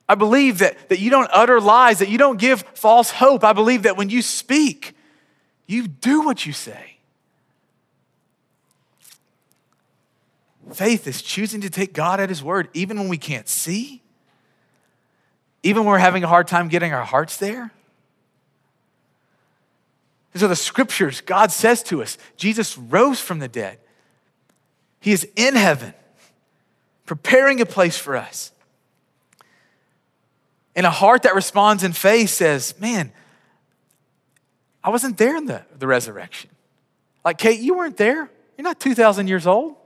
I 0.09 0.15
believe 0.15 0.57
that, 0.59 0.89
that 0.89 0.97
you 0.97 1.11
don't 1.11 1.29
utter 1.31 1.61
lies, 1.61 1.99
that 1.99 2.09
you 2.09 2.17
don't 2.17 2.39
give 2.39 2.63
false 2.73 3.11
hope. 3.11 3.43
I 3.43 3.53
believe 3.53 3.83
that 3.83 3.97
when 3.97 4.09
you 4.09 4.23
speak, 4.23 4.95
you 5.67 5.88
do 5.88 6.21
what 6.21 6.43
you 6.43 6.53
say. 6.53 6.97
Faith 10.73 11.05
is 11.05 11.21
choosing 11.21 11.61
to 11.61 11.69
take 11.69 11.93
God 11.93 12.19
at 12.19 12.29
His 12.29 12.41
word, 12.41 12.69
even 12.73 12.97
when 12.97 13.09
we 13.09 13.19
can't 13.19 13.47
see, 13.47 14.01
even 15.61 15.83
when 15.83 15.91
we're 15.91 15.99
having 15.99 16.23
a 16.23 16.27
hard 16.27 16.47
time 16.47 16.67
getting 16.67 16.93
our 16.93 17.05
hearts 17.05 17.38
there. 17.38 17.69
These 20.35 20.43
are 20.43 20.49
the 20.49 20.55
scriptures 20.57 21.21
God 21.21 21.49
says 21.49 21.81
to 21.83 22.01
us 22.01 22.17
Jesus 22.35 22.77
rose 22.77 23.21
from 23.21 23.39
the 23.39 23.47
dead, 23.47 23.79
He 24.99 25.13
is 25.13 25.25
in 25.37 25.55
heaven, 25.55 25.93
preparing 27.05 27.61
a 27.61 27.65
place 27.65 27.97
for 27.97 28.17
us. 28.17 28.51
And 30.75 30.85
a 30.85 30.89
heart 30.89 31.23
that 31.23 31.35
responds 31.35 31.85
in 31.85 31.93
faith 31.93 32.31
says, 32.31 32.77
Man, 32.81 33.13
I 34.83 34.89
wasn't 34.89 35.17
there 35.17 35.37
in 35.37 35.45
the, 35.45 35.63
the 35.79 35.87
resurrection. 35.87 36.49
Like, 37.23 37.37
Kate, 37.37 37.61
you 37.61 37.77
weren't 37.77 37.95
there. 37.95 38.29
You're 38.57 38.63
not 38.63 38.81
2,000 38.81 39.29
years 39.29 39.47
old. 39.47 39.77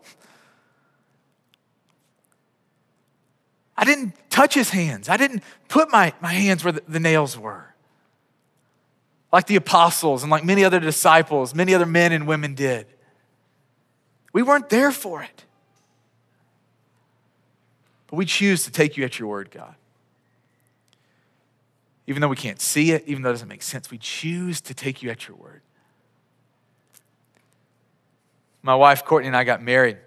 I 3.77 3.85
didn't 3.85 4.15
touch 4.31 4.55
his 4.55 4.71
hands. 4.71 5.09
I 5.09 5.17
didn't 5.17 5.43
put 5.67 5.91
my, 5.91 6.11
my 6.21 6.33
hands 6.33 6.63
where 6.63 6.73
the, 6.73 6.81
the 6.87 6.99
nails 6.99 7.37
were. 7.37 7.68
Like 9.31 9.47
the 9.47 9.55
apostles 9.55 10.23
and 10.23 10.31
like 10.31 10.43
many 10.43 10.63
other 10.63 10.79
disciples, 10.79 11.53
many 11.53 11.73
other 11.73 11.85
men 11.85 12.11
and 12.11 12.27
women 12.27 12.55
did. 12.55 12.87
We 14.33 14.41
weren't 14.41 14.69
there 14.69 14.91
for 14.91 15.21
it. 15.21 15.45
But 18.07 18.15
we 18.17 18.25
choose 18.25 18.63
to 18.63 18.71
take 18.71 18.97
you 18.97 19.05
at 19.05 19.19
your 19.19 19.27
word, 19.27 19.51
God. 19.51 19.75
Even 22.07 22.21
though 22.21 22.27
we 22.27 22.35
can't 22.35 22.59
see 22.59 22.91
it, 22.91 23.03
even 23.05 23.21
though 23.21 23.29
it 23.29 23.33
doesn't 23.33 23.47
make 23.47 23.61
sense, 23.61 23.91
we 23.91 23.99
choose 23.99 24.61
to 24.61 24.73
take 24.73 25.03
you 25.03 25.11
at 25.11 25.27
your 25.27 25.37
word. 25.37 25.61
My 28.63 28.73
wife, 28.73 29.05
Courtney, 29.05 29.27
and 29.27 29.37
I 29.37 29.43
got 29.43 29.61
married. 29.61 29.97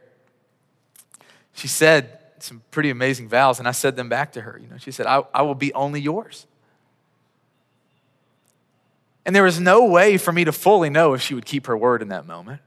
She 1.52 1.68
said 1.68 2.18
some 2.40 2.62
pretty 2.72 2.90
amazing 2.90 3.28
vows, 3.28 3.60
and 3.60 3.68
I 3.68 3.70
said 3.70 3.94
them 3.94 4.08
back 4.08 4.32
to 4.32 4.40
her. 4.40 4.58
You 4.60 4.68
know, 4.68 4.78
she 4.78 4.90
said, 4.90 5.06
I, 5.06 5.22
I 5.32 5.42
will 5.42 5.54
be 5.54 5.72
only 5.74 6.00
yours. 6.00 6.46
And 9.24 9.36
there 9.36 9.42
was 9.44 9.60
no 9.60 9.84
way 9.84 10.18
for 10.18 10.32
me 10.32 10.44
to 10.44 10.52
fully 10.52 10.90
know 10.90 11.14
if 11.14 11.22
she 11.22 11.34
would 11.34 11.44
keep 11.44 11.66
her 11.66 11.76
word 11.76 12.02
in 12.02 12.08
that 12.08 12.26
moment. 12.26 12.60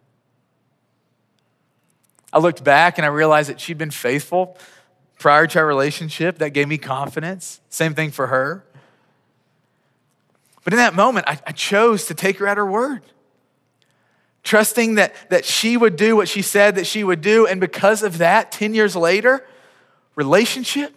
I 2.32 2.40
looked 2.40 2.64
back 2.64 2.98
and 2.98 3.06
I 3.06 3.10
realized 3.10 3.50
that 3.50 3.60
she'd 3.60 3.78
been 3.78 3.92
faithful 3.92 4.58
prior 5.20 5.48
to 5.48 5.60
our 5.60 5.66
relationship. 5.66 6.40
That 6.40 6.52
gave 6.52 6.68
me 6.68 6.78
confidence. 6.78 7.62
Same 7.70 7.94
thing 7.94 8.12
for 8.12 8.28
her. 8.28 8.66
But 10.64 10.74
in 10.74 10.78
that 10.78 10.96
moment, 10.96 11.28
I, 11.28 11.40
I 11.46 11.52
chose 11.52 12.08
to 12.08 12.14
take 12.14 12.40
her 12.40 12.48
at 12.48 12.58
her 12.58 12.66
word. 12.66 13.02
trusting 14.44 14.96
that, 14.96 15.14
that 15.30 15.46
she 15.46 15.76
would 15.76 15.96
do 15.96 16.16
what 16.16 16.28
she 16.28 16.42
said 16.42 16.76
that 16.76 16.86
she 16.88 17.04
would 17.04 17.22
do. 17.22 17.46
And 17.48 17.60
because 17.60 18.04
of 18.04 18.20
that, 18.20 18.52
10 18.52 18.74
years 18.74 18.96
later, 18.96 19.46
relationship 20.16 20.94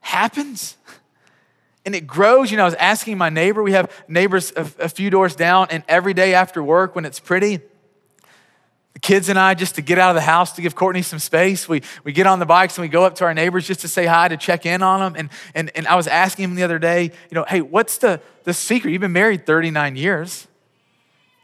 happens 0.00 0.76
and 1.86 1.94
it 1.94 2.06
grows. 2.06 2.50
You 2.50 2.58
know, 2.58 2.64
I 2.64 2.66
was 2.66 2.74
asking 2.74 3.16
my 3.16 3.30
neighbor, 3.30 3.62
we 3.62 3.72
have 3.72 3.90
neighbors 4.08 4.52
a, 4.56 4.68
a 4.80 4.88
few 4.88 5.08
doors 5.08 5.36
down, 5.36 5.68
and 5.70 5.84
every 5.88 6.12
day 6.12 6.34
after 6.34 6.62
work 6.62 6.94
when 6.94 7.04
it's 7.04 7.20
pretty, 7.20 7.60
the 8.92 9.00
kids 9.00 9.28
and 9.28 9.38
I, 9.38 9.54
just 9.54 9.76
to 9.76 9.82
get 9.82 9.98
out 9.98 10.10
of 10.10 10.16
the 10.16 10.22
house 10.22 10.52
to 10.52 10.62
give 10.62 10.74
Courtney 10.74 11.02
some 11.02 11.18
space, 11.18 11.68
we, 11.68 11.82
we 12.02 12.12
get 12.12 12.26
on 12.26 12.38
the 12.38 12.46
bikes 12.46 12.76
and 12.76 12.82
we 12.82 12.88
go 12.88 13.04
up 13.04 13.14
to 13.16 13.24
our 13.24 13.34
neighbors 13.34 13.66
just 13.66 13.80
to 13.80 13.88
say 13.88 14.06
hi, 14.06 14.26
to 14.26 14.36
check 14.36 14.66
in 14.66 14.82
on 14.82 15.00
them. 15.00 15.14
And, 15.16 15.30
and, 15.54 15.70
and 15.76 15.86
I 15.86 15.96
was 15.96 16.06
asking 16.06 16.44
him 16.44 16.54
the 16.54 16.62
other 16.62 16.78
day, 16.78 17.04
you 17.04 17.34
know, 17.34 17.44
hey, 17.46 17.60
what's 17.60 17.98
the, 17.98 18.20
the 18.44 18.54
secret? 18.54 18.92
You've 18.92 19.02
been 19.02 19.12
married 19.12 19.44
39 19.44 19.96
years. 19.96 20.48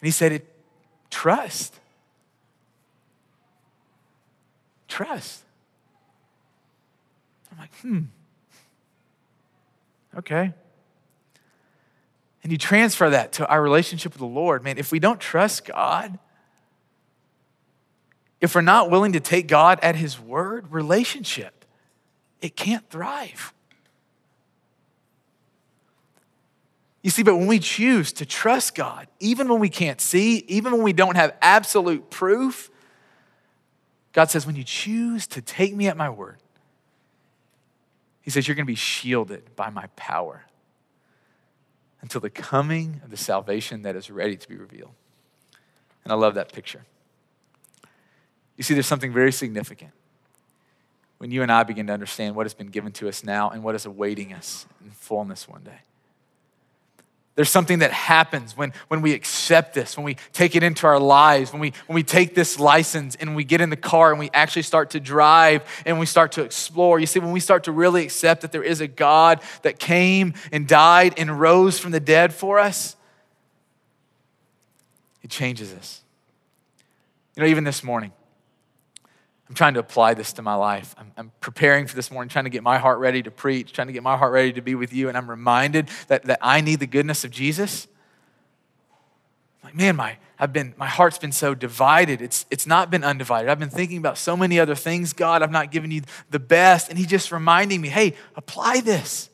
And 0.01 0.07
he 0.07 0.11
said, 0.11 0.33
it, 0.33 0.47
trust. 1.11 1.79
Trust. 4.89 5.43
I'm 7.53 7.59
like, 7.59 7.75
hmm. 7.77 8.05
Okay. 10.17 10.53
And 12.43 12.51
you 12.51 12.59
transfer 12.59 13.09
that 13.11 13.33
to 13.35 13.49
our 13.49 13.63
relationship 13.63 14.13
with 14.13 14.21
the 14.21 14.27
Lord. 14.27 14.65
Man, 14.65 14.79
if 14.79 14.91
we 14.91 14.99
don't 14.99 15.21
trust 15.21 15.65
God, 15.67 16.19
if 18.41 18.55
we're 18.55 18.63
not 18.63 18.91
willing 18.91 19.13
to 19.13 19.21
take 19.21 19.47
God 19.47 19.79
at 19.83 19.95
His 19.95 20.19
word, 20.19 20.73
relationship, 20.73 21.65
it 22.41 22.57
can't 22.57 22.89
thrive. 22.91 23.55
You 27.03 27.11
see, 27.11 27.23
but 27.23 27.37
when 27.37 27.47
we 27.47 27.59
choose 27.59 28.13
to 28.15 28.27
trust 28.27 28.75
God, 28.75 29.07
even 29.21 29.49
when 29.49 29.61
we 29.61 29.69
can't 29.69 30.01
see, 30.01 30.39
even 30.49 30.73
when 30.73 30.83
we 30.83 30.93
don't 30.93 31.17
have 31.17 31.37
absolute 31.41 32.11
proof, 32.11 32.71
God 34.13 34.31
says, 34.31 34.47
when 34.47 34.57
you 34.57 34.65
choose 34.65 35.27
to 35.29 35.41
take 35.41 35.75
me 35.75 35.89
at 35.89 35.97
my 35.97 36.11
word, 36.11 36.42
He 38.23 38.31
says, 38.31 38.47
you're 38.49 38.55
going 38.55 38.67
to 38.67 38.71
be 38.71 38.77
shielded 38.77 39.55
by 39.57 39.71
my 39.71 39.89
power 39.97 40.47
until 42.01 42.21
the 42.21 42.31
coming 42.31 43.01
of 43.05 43.11
the 43.11 43.17
salvation 43.17 43.83
that 43.83 43.97
is 43.97 44.11
ready 44.11 44.37
to 44.37 44.49
be 44.49 44.57
revealed. 44.57 44.93
And 46.05 46.13
I 46.13 46.17
love 46.17 46.35
that 46.35 46.53
picture. 46.53 46.85
You 48.57 48.65
see, 48.65 48.75
there's 48.75 48.87
something 48.87 49.13
very 49.13 49.33
significant 49.33 49.93
when 51.19 51.31
you 51.31 51.43
and 51.43 51.53
I 51.53 51.63
begin 51.63 51.87
to 51.87 51.93
understand 51.93 52.35
what 52.35 52.47
has 52.47 52.55
been 52.55 52.67
given 52.69 52.93
to 52.93 53.09
us 53.09 53.23
now 53.23 53.51
and 53.51 53.63
what 53.63 53.75
is 53.75 53.87
awaiting 53.87 54.33
us 54.33 54.67
in 54.85 54.91
fullness 54.91 55.49
one 55.49 55.63
day. 55.63 55.79
There's 57.35 57.49
something 57.49 57.79
that 57.79 57.93
happens 57.93 58.57
when, 58.57 58.75
when 58.89 59.01
we 59.01 59.15
accept 59.15 59.73
this, 59.73 59.97
when 59.97 60.05
we 60.05 60.17
take 60.35 60.55
it 60.55 60.63
into 60.63 60.87
our 60.87 61.01
lives, 61.01 61.51
when 61.51 61.61
we, 61.61 61.73
when 61.87 61.95
we 61.95 62.03
take 62.03 62.35
this 62.35 62.61
license 62.61 63.15
and 63.17 63.35
we 63.35 63.43
get 63.43 63.63
in 63.63 63.71
the 63.71 63.77
car 63.77 64.11
and 64.11 64.19
we 64.19 64.29
actually 64.35 64.63
start 64.63 64.91
to 64.91 65.01
drive 65.01 65.63
and 65.87 65.99
we 65.99 66.05
start 66.05 66.33
to 66.33 66.43
explore. 66.43 67.01
You 67.01 67.07
see, 67.07 67.21
when 67.21 67.33
we 67.33 67.41
start 67.41 67.65
to 67.65 67.73
really 67.73 68.03
accept 68.03 68.43
that 68.43 68.53
there 68.53 68.63
is 68.63 68.83
a 68.83 68.87
God 68.87 69.41
that 69.63 69.79
came 69.79 70.35
and 70.53 70.69
died 70.69 71.15
and 71.17 71.41
rose 71.41 71.79
from 71.79 71.93
the 71.93 72.01
dead 72.01 72.35
for 72.35 72.59
us, 72.59 72.97
it 75.23 75.31
changes 75.31 75.73
us. 75.73 76.03
You 77.35 77.43
know, 77.45 77.49
even 77.49 77.65
this 77.65 77.83
morning, 77.83 78.13
I'm 79.53 79.57
trying 79.57 79.75
to 79.75 79.81
apply 79.81 80.15
this 80.15 80.33
to 80.33 80.43
my 80.43 80.55
life. 80.55 80.95
I'm, 80.97 81.13
I'm, 81.15 81.33
preparing 81.43 81.87
for 81.87 81.95
this 81.95 82.11
morning, 82.11 82.31
trying 82.31 82.47
to 82.47 82.51
get 82.51 82.63
my 82.63 82.79
heart 82.79 83.01
ready 83.01 83.23
to 83.23 83.31
preach, 83.31 83.75
trying 83.75 83.89
to 83.89 83.93
get 83.93 84.03
my 84.03 84.17
heart 84.17 84.33
ready 84.33 84.51
to 84.55 84.63
be 84.63 84.75
with 84.75 84.95
you. 84.95 85.11
And 85.11 85.19
I'm 85.19 85.29
reminded 85.29 85.91
that, 86.09 86.23
that 86.23 86.39
I 86.41 86.63
need 86.63 86.81
the 86.81 86.87
goodness 86.87 87.23
of 87.23 87.31
Jesus. 87.31 87.87
I'm 89.63 89.69
like, 89.69 89.75
man, 89.75 89.95
my, 89.95 90.17
I've 90.39 90.55
been, 90.55 90.73
my 90.79 90.87
heart's 90.87 91.19
been 91.19 91.33
so 91.33 91.55
divided. 91.55 92.23
It's, 92.23 92.47
it's 92.51 92.67
not 92.67 92.91
been 92.91 93.05
undivided. 93.05 93.51
I've 93.51 93.59
been 93.59 93.69
thinking 93.69 93.99
about 93.99 94.17
so 94.17 94.39
many 94.39 94.59
other 94.59 94.75
things. 94.75 95.13
God, 95.13 95.43
I've 95.43 95.51
not 95.51 95.71
given 95.71 95.91
you 95.91 96.01
the 96.31 96.39
best. 96.39 96.89
And 96.89 96.97
He's 96.97 97.09
just 97.09 97.31
reminding 97.31 97.83
me, 97.83 97.91
hey, 97.91 98.15
apply 98.35 98.81
this. 98.81 99.29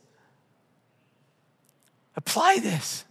Apply 2.17 2.59
this. 2.61 3.05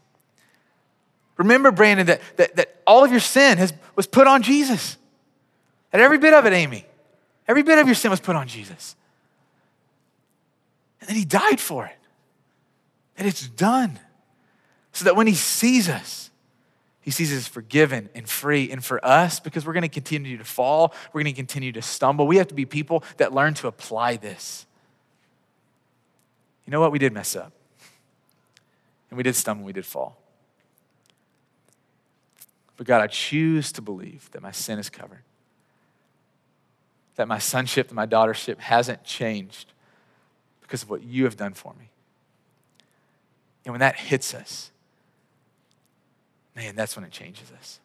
Remember, 1.38 1.72
Brandon, 1.72 2.08
that, 2.08 2.22
that, 2.36 2.58
that 2.58 2.82
all 2.86 3.06
of 3.06 3.12
your 3.12 3.22
sin 3.22 3.60
has, 3.60 3.72
was 3.96 4.08
put 4.08 4.28
on 4.28 4.44
Jesus. 4.44 4.98
And 5.94 6.02
every 6.02 6.18
bit 6.18 6.34
of 6.34 6.46
it, 6.46 6.52
Amy. 6.52 6.84
Every 7.48 7.64
bit 7.64 7.80
of 7.80 7.88
your 7.88 7.96
sin 7.96 8.12
was 8.12 8.20
put 8.20 8.36
on 8.36 8.48
Jesus. 8.48 8.96
And 11.00 11.10
then 11.10 11.16
he 11.16 11.26
died 11.26 11.60
for 11.60 11.86
it. 11.86 11.98
And 13.18 13.28
it's 13.28 13.48
done. 13.48 14.00
So 14.92 15.06
that 15.06 15.16
when 15.16 15.28
he 15.28 15.36
sees 15.36 15.88
us, 15.88 16.30
he 17.02 17.12
sees 17.12 17.36
us 17.36 17.48
forgiven 17.48 18.10
and 18.14 18.28
free. 18.28 18.70
And 18.70 18.84
for 18.84 19.04
us, 19.06 19.40
because 19.40 19.66
we're 19.66 19.74
going 19.74 19.84
to 19.84 19.90
continue 19.90 20.38
to 20.38 20.44
fall, 20.44 20.94
we're 21.14 21.22
going 21.24 21.34
to 21.34 21.38
continue 21.38 21.72
to 21.72 21.82
stumble, 21.82 22.28
we 22.28 22.38
have 22.38 22.48
to 22.48 22.54
be 22.54 22.66
people 22.66 23.04
that 23.18 23.34
learn 23.34 23.54
to 23.56 23.68
apply 23.68 24.18
this. 24.18 24.66
You 26.66 26.72
know 26.72 26.82
what? 26.82 26.92
We 26.92 27.00
did 27.00 27.14
mess 27.14 27.36
up. 27.36 27.54
And 29.10 29.18
we 29.18 29.24
did 29.24 29.36
stumble, 29.36 29.66
we 29.66 29.72
did 29.72 29.86
fall. 29.86 30.18
But 32.76 32.88
God, 32.88 33.02
I 33.02 33.08
choose 33.08 33.72
to 33.72 33.82
believe 33.82 34.30
that 34.32 34.42
my 34.42 34.52
sin 34.52 34.78
is 34.78 34.90
covered 34.90 35.24
that 37.18 37.28
my 37.28 37.40
sonship 37.40 37.90
and 37.90 37.96
my 37.96 38.06
daughtership 38.06 38.60
hasn't 38.60 39.04
changed 39.04 39.74
because 40.62 40.84
of 40.84 40.90
what 40.90 41.04
you 41.04 41.26
have 41.26 41.36
done 41.36 41.54
for 41.54 41.74
me. 41.78 41.90
And 43.66 43.74
when 43.74 43.80
that 43.82 43.98
hits 43.98 44.34
us, 44.34 44.72
man, 46.56 46.76
that's 46.76 46.96
when 46.96 47.04
it 47.04 47.12
changes 47.12 47.52
us. 47.60 47.80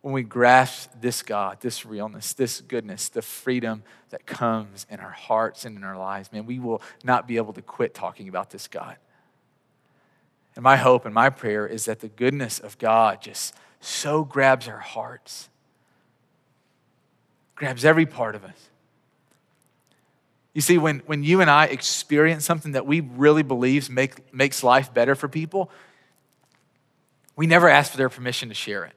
When 0.00 0.14
we 0.14 0.22
grasp 0.22 0.90
this 1.00 1.22
God, 1.22 1.60
this 1.60 1.84
realness, 1.84 2.32
this 2.32 2.60
goodness, 2.60 3.08
the 3.08 3.22
freedom 3.22 3.82
that 4.10 4.26
comes 4.26 4.86
in 4.90 4.98
our 4.98 5.10
hearts 5.10 5.64
and 5.64 5.76
in 5.76 5.84
our 5.84 5.96
lives, 5.96 6.32
man, 6.32 6.46
we 6.46 6.58
will 6.58 6.82
not 7.04 7.28
be 7.28 7.36
able 7.36 7.52
to 7.52 7.62
quit 7.62 7.94
talking 7.94 8.28
about 8.28 8.50
this 8.50 8.66
God. 8.66 8.96
And 10.56 10.62
my 10.62 10.76
hope 10.76 11.04
and 11.04 11.14
my 11.14 11.30
prayer 11.30 11.66
is 11.66 11.84
that 11.84 12.00
the 12.00 12.08
goodness 12.08 12.58
of 12.58 12.78
God 12.78 13.20
just 13.20 13.54
so 13.80 14.24
grabs 14.24 14.68
our 14.68 14.78
hearts 14.78 15.48
grabs 17.54 17.84
every 17.84 18.06
part 18.06 18.34
of 18.34 18.44
us. 18.44 18.68
You 20.54 20.60
see, 20.60 20.76
when, 20.76 21.00
when 21.06 21.24
you 21.24 21.40
and 21.40 21.50
I 21.50 21.66
experience 21.66 22.44
something 22.44 22.72
that 22.72 22.86
we 22.86 23.00
really 23.00 23.42
believe 23.42 23.88
make, 23.88 24.34
makes 24.34 24.62
life 24.62 24.92
better 24.92 25.14
for 25.14 25.28
people, 25.28 25.70
we 27.36 27.46
never 27.46 27.68
ask 27.68 27.90
for 27.90 27.96
their 27.96 28.10
permission 28.10 28.50
to 28.50 28.54
share 28.54 28.84
it. 28.84 28.92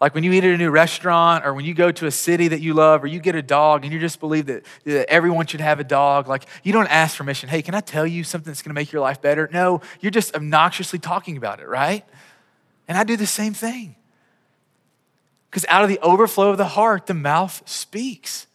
Like 0.00 0.14
when 0.14 0.22
you 0.22 0.32
eat 0.32 0.44
at 0.44 0.50
a 0.50 0.58
new 0.58 0.70
restaurant 0.70 1.46
or 1.46 1.54
when 1.54 1.64
you 1.64 1.72
go 1.72 1.90
to 1.90 2.06
a 2.06 2.10
city 2.10 2.48
that 2.48 2.60
you 2.60 2.74
love 2.74 3.02
or 3.02 3.06
you 3.06 3.20
get 3.20 3.34
a 3.34 3.40
dog 3.40 3.84
and 3.84 3.92
you 3.92 3.98
just 3.98 4.20
believe 4.20 4.46
that, 4.46 4.66
that 4.84 5.08
everyone 5.08 5.46
should 5.46 5.62
have 5.62 5.80
a 5.80 5.84
dog, 5.84 6.28
like 6.28 6.44
you 6.62 6.74
don't 6.74 6.88
ask 6.88 7.16
permission. 7.16 7.48
Hey, 7.48 7.62
can 7.62 7.74
I 7.74 7.80
tell 7.80 8.06
you 8.06 8.22
something 8.22 8.50
that's 8.50 8.60
going 8.60 8.68
to 8.70 8.74
make 8.74 8.92
your 8.92 9.00
life 9.00 9.22
better? 9.22 9.48
No, 9.50 9.80
you're 10.00 10.10
just 10.10 10.34
obnoxiously 10.34 10.98
talking 10.98 11.38
about 11.38 11.60
it, 11.60 11.68
right? 11.68 12.04
And 12.86 12.98
I 12.98 13.04
do 13.04 13.16
the 13.16 13.26
same 13.26 13.54
thing. 13.54 13.96
Because 15.54 15.66
out 15.68 15.84
of 15.84 15.88
the 15.88 16.00
overflow 16.00 16.50
of 16.50 16.58
the 16.58 16.66
heart, 16.66 17.06
the 17.06 17.14
mouth 17.14 17.62
speaks. 17.64 18.48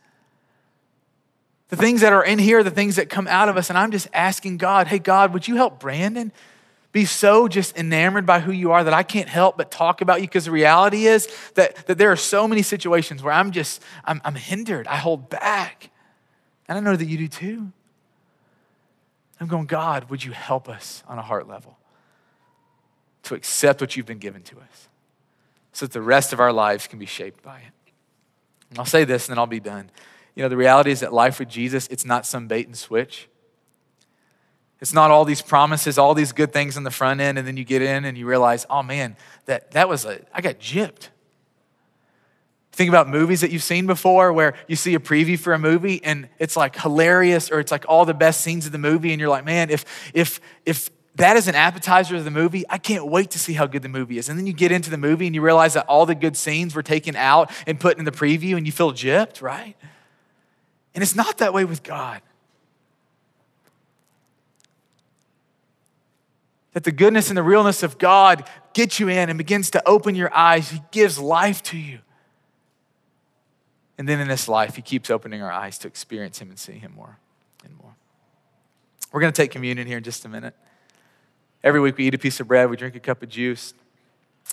The 1.70 1.78
things 1.78 2.02
that 2.02 2.12
are 2.12 2.26
in 2.26 2.40
here, 2.40 2.62
the 2.62 2.70
things 2.70 2.98
that 2.98 3.10
come 3.10 3.26
out 3.26 3.48
of 3.48 3.56
us, 3.56 3.70
and 3.70 3.80
I'm 3.80 3.92
just 3.92 4.10
asking 4.12 4.58
God, 4.58 4.88
hey, 4.88 5.00
God, 5.00 5.32
would 5.32 5.48
you 5.48 5.56
help 5.56 5.80
Brandon 5.80 6.34
be 6.92 7.06
so 7.06 7.48
just 7.48 7.78
enamored 7.78 8.26
by 8.26 8.42
who 8.42 8.52
you 8.52 8.74
are 8.74 8.84
that 8.84 8.94
I 8.94 9.04
can't 9.04 9.30
help 9.30 9.56
but 9.56 9.72
talk 9.72 10.02
about 10.02 10.20
you? 10.20 10.28
Because 10.28 10.44
the 10.44 10.52
reality 10.52 11.06
is 11.06 11.30
that, 11.54 11.88
that 11.88 11.98
there 11.98 12.12
are 12.12 12.18
so 12.18 12.50
many 12.50 12.64
situations 12.64 13.24
where 13.24 13.32
I'm 13.32 13.52
just, 13.52 13.82
I'm, 14.04 14.20
I'm 14.26 14.36
hindered, 14.36 14.86
I 14.86 14.98
hold 14.98 15.30
back. 15.30 15.92
And 16.68 16.78
I 16.78 16.82
know 16.82 16.98
that 16.98 17.06
you 17.06 17.18
do 17.18 17.30
too. 17.30 17.72
I'm 19.40 19.48
going, 19.48 19.68
God, 19.68 20.10
would 20.10 20.22
you 20.22 20.34
help 20.34 20.68
us 20.68 21.02
on 21.08 21.18
a 21.18 21.22
heart 21.22 21.48
level 21.48 21.78
to 23.24 23.36
accept 23.36 23.80
what 23.80 23.96
you've 23.96 24.06
been 24.06 24.18
given 24.18 24.42
to 24.42 24.58
us? 24.58 24.90
So 25.80 25.86
that 25.86 25.94
the 25.94 26.02
rest 26.02 26.34
of 26.34 26.42
our 26.42 26.52
lives 26.52 26.88
can 26.88 27.00
be 27.00 27.06
shaped 27.06 27.42
by 27.42 27.58
it. 27.58 27.72
And 28.70 28.80
I'll 28.80 28.86
say 28.86 29.06
this 29.06 29.28
and 29.28 29.34
then 29.34 29.40
I'll 29.40 29.48
be 29.48 29.62
done. 29.62 29.90
You 30.36 30.44
know, 30.44 30.50
the 30.50 30.58
reality 30.58 30.92
is 30.92 31.00
that 31.00 31.14
life 31.14 31.40
with 31.40 31.48
Jesus, 31.48 31.88
it's 31.88 32.04
not 32.04 32.26
some 32.26 32.50
bait 32.50 32.68
and 32.68 32.78
switch. 32.78 33.30
It's 34.82 34.92
not 34.94 35.10
all 35.10 35.24
these 35.24 35.42
promises, 35.42 35.98
all 35.98 36.14
these 36.14 36.34
good 36.34 36.52
things 36.52 36.76
on 36.76 36.84
the 36.84 36.92
front 36.92 37.22
end, 37.22 37.38
and 37.38 37.48
then 37.48 37.56
you 37.56 37.64
get 37.64 37.82
in 37.82 38.04
and 38.04 38.18
you 38.18 38.26
realize, 38.26 38.66
oh 38.70 38.84
man, 38.84 39.16
that, 39.46 39.72
that 39.72 39.88
was 39.88 40.04
a, 40.04 40.20
I 40.34 40.42
got 40.42 40.60
gypped. 40.60 41.08
Think 42.74 42.90
about 42.90 43.08
movies 43.08 43.40
that 43.40 43.52
you've 43.52 43.64
seen 43.64 43.88
before 43.88 44.34
where 44.34 44.56
you 44.68 44.76
see 44.76 44.96
a 44.96 45.00
preview 45.00 45.40
for 45.40 45.54
a 45.54 45.60
movie 45.60 46.04
and 46.04 46.28
it's 46.40 46.58
like 46.58 46.76
hilarious 46.76 47.50
or 47.50 47.62
it's 47.62 47.72
like 47.72 47.86
all 47.88 48.04
the 48.04 48.14
best 48.14 48.42
scenes 48.42 48.66
of 48.66 48.74
the 48.74 48.78
movie, 48.78 49.14
and 49.14 49.22
you're 49.22 49.30
like, 49.30 49.46
man, 49.46 49.70
if 49.70 49.86
if 50.14 50.42
if 50.66 50.90
that 51.16 51.36
is 51.36 51.48
an 51.48 51.56
appetizer 51.56 52.16
of 52.16 52.24
the 52.24 52.32
movie. 52.32 52.64
I 52.70 52.78
can't 52.78 53.06
wait 53.08 53.32
to 53.32 53.40
see 53.40 53.54
how 53.54 53.66
good 53.66 53.82
the 53.82 53.90
movie 53.90 54.18
is. 54.18 54.30
And 54.30 54.38
then 54.38 54.48
you 54.48 54.54
get 54.54 54.72
into 54.72 54.90
the 54.90 54.98
movie 54.98 55.26
and 55.26 55.36
you 55.36 55.42
realize 55.42 55.74
that 55.74 55.86
all 55.88 56.06
the 56.06 56.16
good 56.16 56.38
scenes 56.38 56.76
were 56.76 56.84
taken 56.84 57.16
out 57.16 57.52
and 57.68 57.80
put 57.80 57.98
in 57.98 58.06
the 58.06 58.12
preview 58.12 58.56
and 58.56 58.66
you 58.66 58.72
feel 58.72 58.94
gypped, 58.94 59.42
right? 59.42 59.76
And 60.96 61.02
it's 61.02 61.16
not 61.16 61.40
that 61.40 61.54
way 61.54 61.66
with 61.66 61.84
God. 61.84 62.22
That 66.74 66.84
the 66.84 66.92
goodness 66.92 67.30
and 67.30 67.38
the 67.38 67.44
realness 67.44 67.84
of 67.84 67.98
God 67.98 68.48
gets 68.74 69.00
you 69.00 69.10
in 69.10 69.30
and 69.30 69.38
begins 69.38 69.72
to 69.72 69.88
open 69.88 70.16
your 70.16 70.34
eyes. 70.34 70.70
He 70.70 70.82
gives 70.92 71.18
life 71.18 71.64
to 71.64 71.78
you. 71.78 72.00
And 73.98 74.08
then 74.08 74.22
in 74.22 74.30
this 74.30 74.48
life, 74.48 74.76
He 74.76 74.82
keeps 74.82 75.10
opening 75.10 75.42
our 75.42 75.52
eyes 75.52 75.78
to 75.80 75.88
experience 75.88 76.40
Him 76.40 76.50
and 76.50 76.58
see 76.58 76.74
Him 76.74 76.94
more 76.96 77.18
and 77.66 77.76
more. 77.76 77.96
We're 79.12 79.20
going 79.20 79.34
to 79.34 79.42
take 79.42 79.52
communion 79.52 79.88
here 79.88 79.98
in 79.98 80.04
just 80.04 80.24
a 80.24 80.30
minute. 80.30 80.56
Every 81.64 81.80
week 81.80 81.98
we 81.98 82.08
eat 82.08 82.14
a 82.14 82.18
piece 82.20 82.40
of 82.40 82.48
bread, 82.48 82.70
we 82.70 82.78
drink 82.78 82.96
a 82.96 83.00
cup 83.00 83.22
of 83.22 83.30
juice. 83.30 83.74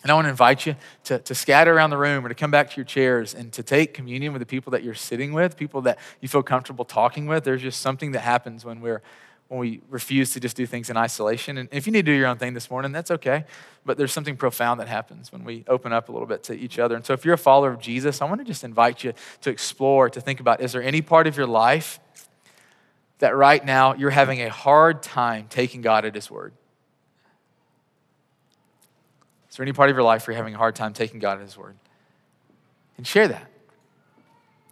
And 0.03 0.11
I 0.11 0.14
want 0.14 0.27
to 0.27 0.31
invite 0.31 0.66
you 0.66 0.77
to, 1.05 1.19
to 1.21 1.35
scatter 1.35 1.73
around 1.73 1.90
the 1.90 1.97
room 1.97 2.25
or 2.27 2.29
to 2.29 2.35
come 2.35 2.51
back 2.51 2.71
to 2.71 2.77
your 2.77 2.85
chairs 2.85 3.35
and 3.35 3.53
to 3.55 3.62
take 3.62 3.95
communion 3.95 4.33
with 4.33 4.40
the 4.40 4.47
people 4.47 4.73
that 4.73 4.83
you're 4.83 4.95
sitting 4.95 5.33
with, 5.33 5.57
people 5.57 5.81
that 5.83 5.99
you 6.21 6.29
feel 6.29 6.42
comfortable 6.42 6.85
talking 6.85 7.27
with. 7.27 7.45
There's 7.45 7.62
just 7.62 7.81
something 7.81 8.12
that 8.12 8.21
happens 8.21 8.64
when 8.64 8.81
we're 8.81 9.03
when 9.49 9.61
we 9.61 9.81
refuse 9.88 10.33
to 10.33 10.40
just 10.40 10.57
do 10.57 10.66
things 10.66 10.90
in 10.90 10.97
isolation. 10.97 11.57
And 11.57 11.69
if 11.71 11.87
you 11.87 11.92
need 11.92 12.05
to 12.05 12.12
do 12.12 12.16
your 12.16 12.27
own 12.27 12.37
thing 12.37 12.55
this 12.55 12.69
morning, 12.69 12.90
that's 12.90 13.12
okay. 13.12 13.45
But 13.85 13.97
there's 13.97 14.12
something 14.12 14.37
profound 14.37 14.81
that 14.81 14.88
happens 14.88 15.31
when 15.31 15.45
we 15.45 15.64
open 15.69 15.92
up 15.92 16.09
a 16.09 16.12
little 16.12 16.27
bit 16.27 16.42
to 16.45 16.55
each 16.55 16.81
other. 16.81 16.97
And 16.97 17.07
so 17.07 17.12
if 17.12 17.25
you're 17.25 17.35
a 17.35 17.38
follower 17.38 17.71
of 17.71 17.81
Jesus, 17.81 18.21
I 18.21 18.25
want 18.25 18.40
to 18.40 18.45
just 18.45 18.64
invite 18.64 19.05
you 19.05 19.12
to 19.42 19.51
explore, 19.51 20.11
to 20.11 20.21
think 20.21 20.40
about 20.40 20.61
is 20.61 20.73
there 20.73 20.83
any 20.83 21.01
part 21.01 21.29
of 21.29 21.37
your 21.37 21.47
life 21.47 22.01
that 23.19 23.37
right 23.37 23.64
now 23.64 23.95
you're 23.95 24.11
having 24.11 24.42
a 24.42 24.51
hard 24.51 25.03
time 25.03 25.47
taking 25.49 25.81
God 25.81 26.05
at 26.05 26.16
His 26.16 26.29
word? 26.29 26.53
Is 29.57 29.59
there 29.59 29.64
any 29.64 29.73
part 29.73 29.88
of 29.88 29.97
your 29.97 30.03
life 30.03 30.27
where 30.27 30.35
you're 30.35 30.37
having 30.37 30.55
a 30.55 30.59
hard 30.59 30.77
time 30.77 30.92
taking 30.92 31.19
God 31.19 31.38
at 31.38 31.40
His 31.40 31.57
word? 31.57 31.77
And 32.99 33.07
share 33.07 33.27
that. 33.27 33.51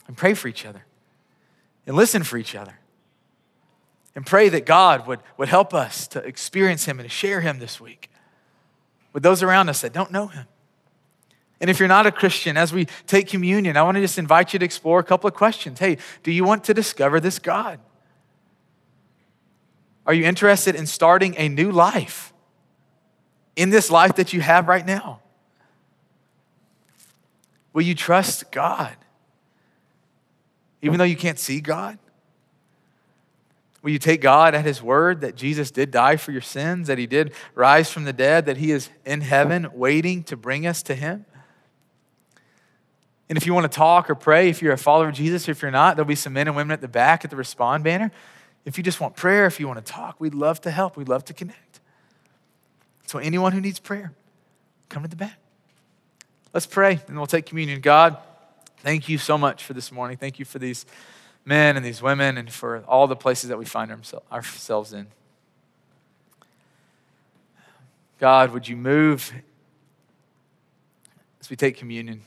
And 0.06 0.14
pray 0.14 0.34
for 0.34 0.46
each 0.46 0.66
other. 0.66 0.84
And 1.86 1.96
listen 1.96 2.22
for 2.22 2.36
each 2.36 2.54
other. 2.54 2.78
And 4.14 4.26
pray 4.26 4.50
that 4.50 4.66
God 4.66 5.06
would, 5.06 5.20
would 5.38 5.48
help 5.48 5.72
us 5.72 6.06
to 6.08 6.18
experience 6.18 6.84
Him 6.84 7.00
and 7.00 7.08
to 7.08 7.10
share 7.10 7.40
Him 7.40 7.60
this 7.60 7.80
week 7.80 8.10
with 9.14 9.22
those 9.22 9.42
around 9.42 9.70
us 9.70 9.80
that 9.80 9.94
don't 9.94 10.12
know 10.12 10.26
Him. 10.26 10.44
And 11.62 11.70
if 11.70 11.78
you're 11.78 11.88
not 11.88 12.06
a 12.06 12.12
Christian, 12.12 12.58
as 12.58 12.70
we 12.70 12.84
take 13.06 13.26
communion, 13.26 13.78
I 13.78 13.82
want 13.84 13.94
to 13.94 14.02
just 14.02 14.18
invite 14.18 14.52
you 14.52 14.58
to 14.58 14.66
explore 14.66 14.98
a 14.98 15.02
couple 15.02 15.28
of 15.28 15.32
questions. 15.32 15.78
Hey, 15.78 15.96
do 16.22 16.30
you 16.30 16.44
want 16.44 16.62
to 16.64 16.74
discover 16.74 17.20
this 17.20 17.38
God? 17.38 17.80
Are 20.04 20.12
you 20.12 20.26
interested 20.26 20.74
in 20.74 20.84
starting 20.84 21.34
a 21.38 21.48
new 21.48 21.72
life? 21.72 22.33
In 23.56 23.70
this 23.70 23.90
life 23.90 24.16
that 24.16 24.32
you 24.32 24.40
have 24.40 24.68
right 24.68 24.84
now? 24.84 25.20
Will 27.72 27.82
you 27.82 27.94
trust 27.94 28.50
God? 28.50 28.96
Even 30.82 30.98
though 30.98 31.04
you 31.04 31.16
can't 31.16 31.38
see 31.38 31.60
God? 31.60 31.98
Will 33.82 33.90
you 33.90 33.98
take 33.98 34.22
God 34.22 34.54
at 34.54 34.64
His 34.64 34.82
word 34.82 35.20
that 35.20 35.34
Jesus 35.36 35.70
did 35.70 35.90
die 35.90 36.16
for 36.16 36.32
your 36.32 36.40
sins, 36.40 36.86
that 36.86 36.96
He 36.96 37.06
did 37.06 37.32
rise 37.54 37.90
from 37.90 38.04
the 38.04 38.12
dead, 38.12 38.46
that 38.46 38.56
He 38.56 38.70
is 38.70 38.88
in 39.04 39.20
heaven 39.20 39.68
waiting 39.74 40.22
to 40.24 40.36
bring 40.36 40.66
us 40.66 40.82
to 40.84 40.94
Him? 40.94 41.26
And 43.28 43.36
if 43.36 43.46
you 43.46 43.54
want 43.54 43.70
to 43.70 43.74
talk 43.74 44.08
or 44.08 44.14
pray, 44.14 44.48
if 44.48 44.62
you're 44.62 44.72
a 44.72 44.78
follower 44.78 45.08
of 45.08 45.14
Jesus, 45.14 45.48
or 45.48 45.52
if 45.52 45.62
you're 45.62 45.70
not, 45.70 45.96
there'll 45.96 46.08
be 46.08 46.14
some 46.14 46.32
men 46.32 46.46
and 46.46 46.56
women 46.56 46.72
at 46.72 46.80
the 46.80 46.88
back 46.88 47.24
at 47.24 47.30
the 47.30 47.36
respond 47.36 47.84
banner. 47.84 48.10
If 48.64 48.78
you 48.78 48.84
just 48.84 49.00
want 49.00 49.16
prayer, 49.16 49.46
if 49.46 49.60
you 49.60 49.66
want 49.66 49.84
to 49.84 49.92
talk, 49.92 50.20
we'd 50.20 50.34
love 50.34 50.60
to 50.62 50.70
help. 50.70 50.96
We'd 50.96 51.08
love 51.08 51.24
to 51.26 51.34
connect. 51.34 51.58
So, 53.14 53.20
anyone 53.20 53.52
who 53.52 53.60
needs 53.60 53.78
prayer, 53.78 54.12
come 54.88 55.04
to 55.04 55.08
the 55.08 55.14
back. 55.14 55.38
Let's 56.52 56.66
pray 56.66 56.98
and 57.06 57.16
we'll 57.16 57.28
take 57.28 57.46
communion. 57.46 57.80
God, 57.80 58.16
thank 58.78 59.08
you 59.08 59.18
so 59.18 59.38
much 59.38 59.62
for 59.62 59.72
this 59.72 59.92
morning. 59.92 60.16
Thank 60.16 60.40
you 60.40 60.44
for 60.44 60.58
these 60.58 60.84
men 61.44 61.76
and 61.76 61.86
these 61.86 62.02
women 62.02 62.36
and 62.36 62.52
for 62.52 62.82
all 62.88 63.06
the 63.06 63.14
places 63.14 63.50
that 63.50 63.56
we 63.56 63.66
find 63.66 63.96
ourselves 64.32 64.92
in. 64.92 65.06
God, 68.18 68.50
would 68.50 68.66
you 68.66 68.74
move 68.76 69.32
as 71.40 71.48
we 71.48 71.54
take 71.54 71.76
communion? 71.76 72.22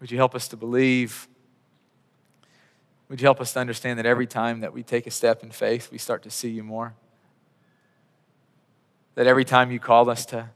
Would 0.00 0.10
you 0.10 0.16
help 0.16 0.34
us 0.34 0.48
to 0.48 0.56
believe? 0.56 1.28
Would 3.08 3.20
you 3.20 3.26
help 3.26 3.40
us 3.40 3.52
to 3.52 3.60
understand 3.60 4.00
that 4.00 4.06
every 4.06 4.26
time 4.26 4.58
that 4.62 4.72
we 4.72 4.82
take 4.82 5.06
a 5.06 5.12
step 5.12 5.44
in 5.44 5.52
faith, 5.52 5.92
we 5.92 5.98
start 5.98 6.24
to 6.24 6.30
see 6.30 6.50
you 6.50 6.64
more? 6.64 6.94
That 9.14 9.26
every 9.26 9.44
time 9.44 9.70
you 9.70 9.78
call 9.78 10.08
us 10.08 10.26
to, 10.26 10.48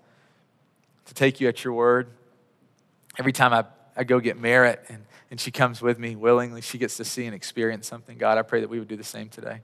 to 1.04 1.14
take 1.14 1.40
you 1.40 1.48
at 1.48 1.62
your 1.64 1.74
word, 1.74 2.08
every 3.18 3.32
time 3.32 3.52
I, 3.52 3.64
I 3.96 4.04
go 4.04 4.20
get 4.20 4.38
Merritt 4.38 4.82
and, 4.88 5.04
and 5.30 5.40
she 5.40 5.50
comes 5.50 5.82
with 5.82 5.98
me 5.98 6.16
willingly, 6.16 6.60
she 6.60 6.78
gets 6.78 6.96
to 6.96 7.04
see 7.04 7.26
and 7.26 7.34
experience 7.34 7.86
something. 7.86 8.16
God, 8.16 8.38
I 8.38 8.42
pray 8.42 8.60
that 8.60 8.68
we 8.68 8.78
would 8.78 8.88
do 8.88 8.96
the 8.96 9.04
same 9.04 9.28
today. 9.28 9.60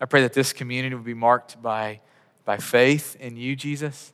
I 0.00 0.04
pray 0.04 0.22
that 0.22 0.32
this 0.32 0.52
community 0.52 0.94
would 0.94 1.04
be 1.04 1.14
marked 1.14 1.60
by, 1.62 2.00
by 2.44 2.58
faith 2.58 3.16
in 3.18 3.36
you, 3.36 3.56
Jesus. 3.56 4.12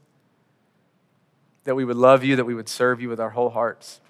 That 1.65 1.75
we 1.75 1.85
would 1.85 1.97
love 1.97 2.25
you, 2.25 2.37
that 2.37 2.45
we 2.45 2.55
would 2.55 2.69
serve 2.69 3.01
you 3.01 3.09
with 3.09 3.21
our 3.21 3.31
whole 3.31 3.51
hearts. 3.51 4.01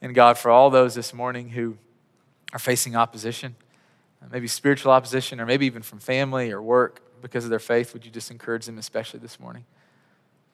And 0.00 0.14
God, 0.14 0.38
for 0.38 0.50
all 0.50 0.70
those 0.70 0.94
this 0.94 1.12
morning 1.12 1.50
who 1.50 1.76
are 2.52 2.58
facing 2.58 2.94
opposition, 2.94 3.56
maybe 4.30 4.46
spiritual 4.46 4.92
opposition, 4.92 5.40
or 5.40 5.46
maybe 5.46 5.66
even 5.66 5.82
from 5.82 5.98
family 5.98 6.50
or 6.50 6.62
work, 6.62 7.00
because 7.24 7.44
of 7.44 7.50
their 7.50 7.58
faith, 7.58 7.94
would 7.94 8.04
you 8.04 8.10
just 8.10 8.30
encourage 8.30 8.66
them, 8.66 8.76
especially 8.76 9.18
this 9.18 9.40
morning? 9.40 9.64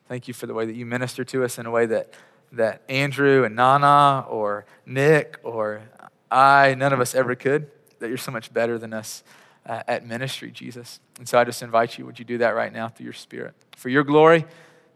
Thank 0.09 0.29
you 0.29 0.35
for 0.35 0.47
the 0.47 0.55
way 0.55 0.67
that 0.67 0.77
you 0.77 0.87
minister 0.87 1.25
to 1.25 1.43
us 1.43 1.59
in 1.59 1.67
a 1.67 1.71
way 1.71 1.85
that, 1.87 2.15
that 2.53 2.83
Andrew 2.89 3.45
and 3.45 3.57
Nana 3.57 4.25
or 4.29 4.67
Nick 4.87 5.39
or 5.43 5.83
I, 6.31 6.75
none 6.75 6.93
of 6.93 7.01
us 7.01 7.15
ever 7.15 7.35
could, 7.35 7.69
that 7.99 8.09
you're 8.09 8.17
so 8.17 8.31
much 8.31 8.53
better 8.53 8.79
than 8.79 8.93
us 8.93 9.25
uh, 9.67 9.83
at 9.89 10.07
ministry, 10.07 10.53
Jesus. 10.53 11.01
And 11.19 11.29
so 11.29 11.39
I 11.41 11.45
just 11.45 11.61
invite 11.61 11.99
you, 11.99 12.07
would 12.07 12.21
you 12.21 12.25
do 12.25 12.39
that 12.39 12.55
right 12.55 12.73
now 12.73 12.89
through 12.89 13.05
your 13.05 13.15
spirit? 13.15 13.55
For 13.77 13.89
your 13.89 14.05
glory, 14.05 14.47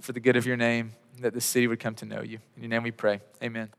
for 0.01 0.13
the 0.13 0.21
good 0.21 0.37
of 0.37 0.47
your 0.47 0.57
name, 0.57 0.93
that 1.21 1.35
this 1.35 1.45
city 1.45 1.67
would 1.67 1.81
come 1.81 1.97
to 1.97 2.07
know 2.07 2.23
you. 2.23 2.39
In 2.57 2.63
your 2.63 2.71
name 2.71 2.85
we 2.85 2.93
pray. 2.93 3.21
Amen. 3.43 3.71